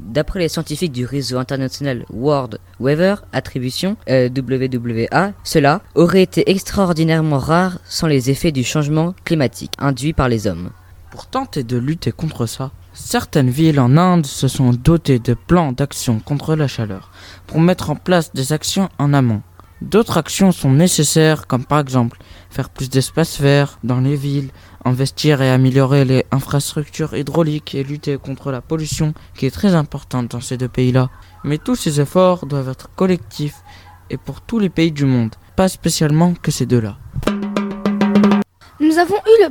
D'après 0.00 0.38
les 0.38 0.48
scientifiques 0.48 0.92
du 0.92 1.04
réseau 1.04 1.36
international 1.38 2.06
World 2.10 2.58
Weather 2.80 3.24
Attribution 3.32 3.96
euh, 4.08 4.28
WWA, 4.28 5.32
cela 5.42 5.82
aurait 5.94 6.22
été 6.22 6.50
extraordinairement 6.50 7.38
rare 7.38 7.80
sans 7.84 8.06
les 8.06 8.30
effets 8.30 8.52
du 8.52 8.64
changement 8.64 9.14
climatique 9.24 9.72
induit 9.78 10.12
par 10.12 10.28
les 10.28 10.46
hommes. 10.46 10.70
Pour 11.16 11.28
tenter 11.28 11.64
de 11.64 11.78
lutter 11.78 12.12
contre 12.12 12.44
ça, 12.44 12.72
certaines 12.92 13.48
villes 13.48 13.80
en 13.80 13.96
Inde 13.96 14.26
se 14.26 14.48
sont 14.48 14.72
dotées 14.74 15.18
de 15.18 15.32
plans 15.32 15.72
d'action 15.72 16.20
contre 16.20 16.54
la 16.54 16.68
chaleur 16.68 17.10
pour 17.46 17.58
mettre 17.58 17.88
en 17.88 17.96
place 17.96 18.34
des 18.34 18.52
actions 18.52 18.90
en 18.98 19.14
amont. 19.14 19.40
D'autres 19.80 20.18
actions 20.18 20.52
sont 20.52 20.72
nécessaires 20.72 21.46
comme 21.46 21.64
par 21.64 21.80
exemple 21.80 22.18
faire 22.50 22.68
plus 22.68 22.90
d'espaces 22.90 23.40
verts 23.40 23.78
dans 23.82 24.00
les 24.00 24.14
villes, 24.14 24.50
investir 24.84 25.40
et 25.40 25.50
améliorer 25.50 26.04
les 26.04 26.26
infrastructures 26.32 27.16
hydrauliques 27.16 27.74
et 27.74 27.82
lutter 27.82 28.18
contre 28.18 28.52
la 28.52 28.60
pollution 28.60 29.14
qui 29.38 29.46
est 29.46 29.50
très 29.50 29.74
importante 29.74 30.32
dans 30.32 30.42
ces 30.42 30.58
deux 30.58 30.68
pays-là. 30.68 31.08
Mais 31.44 31.56
tous 31.56 31.76
ces 31.76 31.98
efforts 31.98 32.44
doivent 32.44 32.68
être 32.68 32.90
collectifs 32.94 33.62
et 34.10 34.18
pour 34.18 34.42
tous 34.42 34.58
les 34.58 34.68
pays 34.68 34.92
du 34.92 35.06
monde, 35.06 35.34
pas 35.56 35.70
spécialement 35.70 36.34
que 36.34 36.50
ces 36.50 36.66
deux-là. 36.66 36.98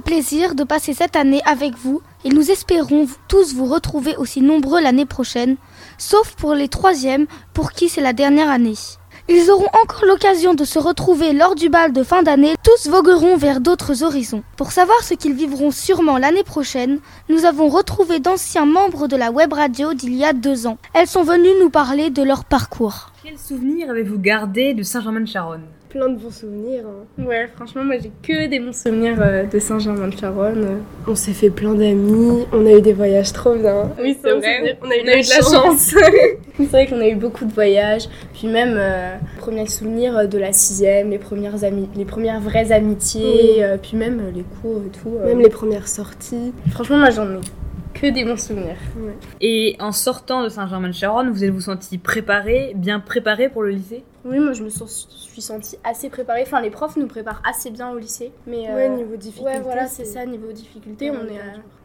Plaisir 0.05 0.53
de 0.53 0.63
passer 0.63 0.93
cette 0.93 1.15
année 1.15 1.41
avec 1.45 1.75
vous 1.75 2.01
et 2.23 2.29
nous 2.29 2.51
espérons 2.51 3.07
tous 3.27 3.55
vous 3.55 3.65
retrouver 3.65 4.15
aussi 4.15 4.41
nombreux 4.41 4.79
l'année 4.79 5.07
prochaine, 5.07 5.57
sauf 5.97 6.35
pour 6.35 6.53
les 6.53 6.69
troisièmes 6.69 7.25
pour 7.53 7.71
qui 7.71 7.89
c'est 7.89 8.01
la 8.01 8.13
dernière 8.13 8.49
année. 8.49 8.75
Ils 9.27 9.49
auront 9.49 9.67
encore 9.81 10.05
l'occasion 10.05 10.53
de 10.53 10.63
se 10.63 10.77
retrouver 10.77 11.33
lors 11.33 11.55
du 11.55 11.69
bal 11.69 11.91
de 11.91 12.03
fin 12.03 12.21
d'année. 12.21 12.53
Tous 12.63 12.87
vogueront 12.87 13.37
vers 13.37 13.59
d'autres 13.59 14.03
horizons. 14.03 14.43
Pour 14.55 14.71
savoir 14.71 15.01
ce 15.01 15.15
qu'ils 15.15 15.33
vivront 15.33 15.71
sûrement 15.71 16.19
l'année 16.19 16.43
prochaine, 16.43 16.99
nous 17.27 17.45
avons 17.45 17.67
retrouvé 17.69 18.19
d'anciens 18.19 18.67
membres 18.67 19.07
de 19.07 19.15
la 19.15 19.31
web 19.31 19.51
radio 19.51 19.95
d'il 19.95 20.13
y 20.13 20.23
a 20.23 20.33
deux 20.33 20.67
ans. 20.67 20.77
Elles 20.93 21.07
sont 21.07 21.23
venues 21.23 21.59
nous 21.59 21.71
parler 21.71 22.11
de 22.11 22.21
leur 22.21 22.45
parcours. 22.45 23.11
Quel 23.23 23.39
souvenir 23.39 23.89
avez-vous 23.89 24.19
gardé 24.19 24.75
de 24.75 24.83
Saint-Germain-de-Charonne? 24.83 25.65
Plein 25.95 26.09
de 26.09 26.17
bons 26.17 26.29
souvenirs. 26.29 26.83
hein. 26.85 27.23
Ouais, 27.25 27.47
franchement, 27.55 27.85
moi 27.85 27.95
j'ai 27.97 28.11
que 28.21 28.47
des 28.47 28.59
bons 28.59 28.75
souvenirs 28.75 29.15
euh, 29.21 29.45
de 29.45 29.59
Saint-Germain-de-Charonne. 29.59 30.79
On 31.07 31.15
s'est 31.15 31.31
fait 31.31 31.49
plein 31.49 31.73
d'amis, 31.73 32.43
on 32.51 32.65
a 32.65 32.71
eu 32.73 32.81
des 32.81 32.91
voyages 32.91 33.31
trop 33.31 33.55
bien. 33.55 33.89
Oui, 34.01 34.17
c'est 34.21 34.29
vrai. 34.33 34.77
On 34.83 34.89
a 34.91 34.97
eu 34.97 35.03
de 35.03 35.29
la 35.29 35.41
chance. 35.41 35.95
c'est 36.57 36.65
vrai 36.65 36.87
qu'on 36.87 36.99
a 36.99 37.07
eu 37.07 37.15
beaucoup 37.15 37.45
de 37.45 37.53
voyages. 37.53 38.09
Puis 38.33 38.47
même, 38.49 38.75
euh, 38.77 39.15
premiers 39.37 39.67
souvenirs 39.67 40.17
euh, 40.17 40.25
de 40.25 40.37
la 40.37 40.51
sixième, 40.51 41.11
les 41.11 41.17
premières, 41.17 41.63
amis, 41.63 41.87
les 41.95 42.03
premières 42.03 42.41
vraies 42.41 42.73
amitiés, 42.73 43.23
Oui. 43.55 43.63
euh, 43.63 43.77
puis 43.81 43.95
même 43.95 44.19
euh, 44.19 44.31
les 44.35 44.43
cours 44.61 44.81
et 44.85 44.89
tout. 44.89 45.15
euh. 45.17 45.27
Même 45.27 45.39
les 45.39 45.49
premières 45.49 45.87
sorties. 45.87 46.51
Franchement, 46.71 46.97
moi 46.97 47.09
j'en 47.11 47.23
ai 47.35 47.39
que 47.93 48.07
des 48.07 48.25
bons 48.25 48.35
souvenirs. 48.37 48.75
Et 49.39 49.77
en 49.79 49.93
sortant 49.93 50.43
de 50.43 50.49
Saint-Germain-de-Charonne, 50.49 51.29
vous 51.29 51.45
êtes-vous 51.45 51.61
senti 51.61 51.97
préparé, 51.97 52.73
bien 52.75 52.99
préparé 52.99 53.47
pour 53.47 53.63
le 53.63 53.69
lycée? 53.69 54.03
Oui, 54.25 54.39
moi 54.39 54.53
je 54.53 54.63
me 54.63 54.69
suis 54.69 55.41
sentie 55.41 55.77
assez 55.83 56.09
préparée. 56.09 56.41
Enfin, 56.41 56.59
les 56.61 56.71
profs 56.71 56.97
nous 56.97 57.07
préparent 57.07 57.41
assez 57.47 57.69
bien 57.69 57.91
au 57.91 57.97
lycée. 57.97 58.31
Mais, 58.47 58.67
Ouais, 58.73 58.89
euh, 58.89 58.95
niveau 58.95 59.15
difficulté, 59.15 59.57
Ouais, 59.57 59.61
voilà, 59.61 59.85
c'est- 59.87 60.05
ça, 60.05 60.25
niveau 60.25 60.51
difficulté. 60.51 61.11
Ouais, 61.11 61.17
on 61.21 61.25
est, 61.27 61.37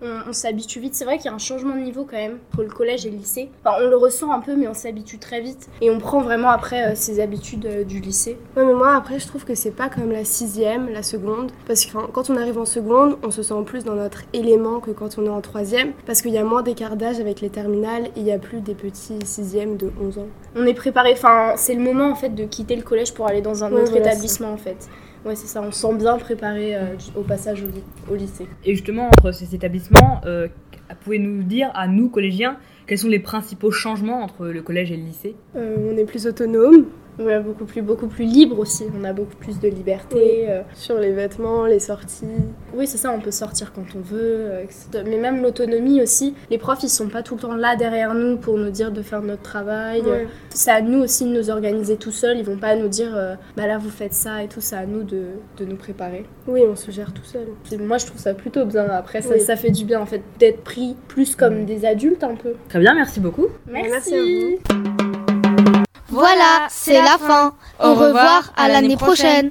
euh, 0.09 0.21
on, 0.27 0.31
on 0.31 0.33
s'habitue 0.33 0.81
vite. 0.81 0.95
C'est 0.95 1.05
vrai 1.05 1.17
qu'il 1.19 1.27
y 1.27 1.29
a 1.29 1.35
un 1.35 1.39
changement 1.39 1.75
de 1.75 1.81
niveau 1.81 2.05
quand 2.05 2.17
même 2.17 2.39
pour 2.53 2.63
le 2.63 2.71
collège 2.71 3.05
et 3.07 3.11
le 3.11 3.17
lycée. 3.19 3.51
Enfin, 3.65 3.77
on 3.83 3.89
le 3.89 3.97
ressent 3.97 4.33
un 4.33 4.41
peu, 4.41 4.57
mais 4.57 4.67
on 4.69 4.75
s'habitue 4.75 5.19
très 5.19 5.41
vite. 5.41 5.69
Et 5.83 5.91
on 5.91 5.99
prend 5.99 6.21
vraiment 6.23 6.49
après 6.49 6.93
euh, 6.93 6.95
ses 6.95 7.21
habitudes 7.21 7.67
euh, 7.67 7.85
du 7.85 8.01
lycée. 8.01 8.39
Ouais, 8.57 8.65
mais 8.65 8.73
moi 8.73 8.95
après, 8.95 9.19
je 9.19 9.27
trouve 9.27 9.45
que 9.45 9.55
c'est 9.55 9.71
pas 9.71 9.89
comme 9.91 10.11
la 10.11 10.25
sixième, 10.25 10.89
la 10.89 11.03
seconde. 11.03 11.53
Parce 11.67 11.85
que 11.85 11.99
quand 12.11 12.31
on 12.31 12.37
arrive 12.39 12.57
en 12.59 12.65
seconde, 12.65 13.19
on 13.23 13.31
se 13.31 13.43
sent 13.43 13.63
plus 13.67 13.85
dans 13.85 13.95
notre 13.95 14.23
élément 14.33 14.81
que 14.81 14.91
quand 14.93 15.19
on 15.19 15.27
est 15.27 15.29
en 15.29 15.43
troisième. 15.43 15.93
Parce 16.07 16.23
qu'il 16.23 16.33
y 16.33 16.39
a 16.39 16.45
moins 16.45 16.63
d'écart 16.63 16.97
d'âge 16.97 17.21
avec 17.21 17.41
les 17.43 17.51
terminales 17.51 18.07
et 18.17 18.21
il 18.21 18.23
y 18.25 18.33
a 18.33 18.39
plus 18.39 18.61
des 18.61 18.75
petits 18.75 19.19
sixièmes 19.27 19.77
de 19.77 19.91
11 20.03 20.19
ans. 20.19 20.27
On 20.57 20.65
est 20.67 20.75
préparé. 20.75 21.13
Enfin, 21.13 21.53
c'est 21.57 21.75
le 21.75 21.83
moment 21.83 22.07
en 22.11 22.15
fait 22.15 22.30
de 22.35 22.45
quitter 22.45 22.77
le 22.77 22.83
collège 22.83 23.15
pour 23.15 23.27
aller 23.27 23.43
dans 23.43 23.65
un 23.65 23.73
Ouais, 23.73 23.83
autre 23.83 23.91
voilà, 23.91 24.13
établissement 24.13 24.53
en 24.53 24.57
fait. 24.57 24.89
Ouais, 25.25 25.37
c'est 25.37 25.47
ça. 25.47 25.61
On 25.63 25.71
se 25.71 25.81
sent 25.81 25.95
bien 25.97 26.17
préparé 26.17 26.75
euh, 26.75 26.85
au 27.15 27.23
passage 27.23 27.63
au 28.11 28.15
lycée. 28.15 28.47
Et 28.65 28.75
justement, 28.75 29.09
entre 29.09 29.33
ces 29.33 29.55
établissements, 29.55 30.21
euh, 30.25 30.49
pouvez-nous 31.05 31.43
dire 31.43 31.71
à 31.75 31.89
nous, 31.89 32.09
collégiens, 32.09 32.57
quels 32.87 32.99
sont 32.99 33.09
les 33.09 33.19
principaux 33.19 33.71
changements 33.71 34.23
entre 34.23 34.47
le 34.47 34.63
collège 34.63 34.91
et 34.93 34.97
le 34.97 35.03
lycée? 35.05 35.37
Euh, 35.57 35.77
on 35.93 35.97
est 35.97 36.05
plus 36.05 36.27
autonome. 36.27 36.87
Ouais, 37.19 37.39
beaucoup 37.41 37.65
plus, 37.65 37.83
beaucoup 37.83 38.07
plus 38.07 38.25
libre 38.25 38.59
aussi. 38.59 38.85
On 38.99 39.05
a 39.05 39.13
beaucoup 39.13 39.37
plus 39.37 39.59
de 39.61 39.69
liberté. 39.69 40.47
euh, 40.49 40.63
Sur 40.75 40.99
les 40.99 41.11
vêtements, 41.13 41.67
les 41.67 41.79
sorties. 41.81 42.25
Oui, 42.75 42.87
c'est 42.87 42.97
ça, 42.99 43.13
on 43.13 43.21
peut 43.21 43.31
sortir 43.31 43.73
quand 43.75 43.85
on 43.95 44.01
veut, 44.01 44.19
euh, 44.23 44.63
etc. 44.63 45.05
Mais 45.07 45.19
même 45.19 45.43
l'autonomie 45.43 46.01
aussi, 46.01 46.35
les 46.51 46.57
profs, 46.59 46.83
ils 46.83 46.89
sont 46.89 47.09
pas 47.09 47.23
tout 47.23 47.35
le 47.35 47.41
temps 47.41 47.55
là 47.55 47.77
derrière 47.77 48.15
nous 48.15 48.37
pour 48.39 48.57
nous 48.57 48.71
dire 48.71 48.91
de 48.91 49.03
faire 49.03 49.21
notre 49.23 49.43
travail. 49.43 50.01
Ouais. 50.03 50.27
C'est 50.49 50.71
à 50.71 50.81
nous 50.81 51.01
aussi 51.03 51.25
de 51.25 51.31
nous 51.31 51.51
organiser 51.51 51.97
tout 51.97 52.11
seuls. 52.13 52.39
Ils 52.39 52.45
vont 52.45 52.57
pas 52.57 52.75
nous 52.77 52.89
dire, 52.89 53.15
euh, 53.15 53.35
bah 53.57 53.67
là, 53.67 53.77
vous 53.79 53.91
faites 53.91 54.15
ça 54.15 54.43
et 54.43 54.49
tout. 54.49 54.61
C'est 54.61 54.77
à 54.77 54.87
nous 54.87 55.03
de, 55.03 55.25
de 55.59 55.65
nous 55.65 55.77
préparer. 55.77 56.25
Oui, 56.49 56.63
on 56.71 56.77
se 56.77 56.91
gère 56.91 57.13
tout 57.13 57.25
seul. 57.25 57.49
Et 57.71 57.77
moi, 57.77 57.99
je 57.99 58.07
trouve 58.07 58.21
ça 58.21 58.33
plutôt 58.35 58.65
bien. 58.65 58.87
Après, 58.89 59.21
ça, 59.21 59.35
Oui. 59.35 59.41
ça 59.41 59.57
fait 59.57 59.71
du 59.71 59.85
bien, 59.85 60.01
en 60.01 60.07
fait, 60.07 60.23
d'être 60.39 60.63
pris 60.63 60.97
plus 61.09 61.37
comme 61.37 61.65
des 61.67 61.85
adultes 61.85 62.25
un 62.25 62.35
peu. 62.35 62.55
Très 62.69 62.79
bien, 62.79 62.95
merci 62.95 63.21
beaucoup. 63.21 63.49
Merci. 63.71 64.15
à 64.15 64.19
vous. 64.23 65.10
Voilà, 66.11 66.67
c'est 66.69 67.01
la 67.01 67.19
fin. 67.19 67.55
Au 67.83 67.95
revoir, 67.95 68.53
à 68.57 68.69
l'année 68.69 68.97
prochaine. 68.97 69.51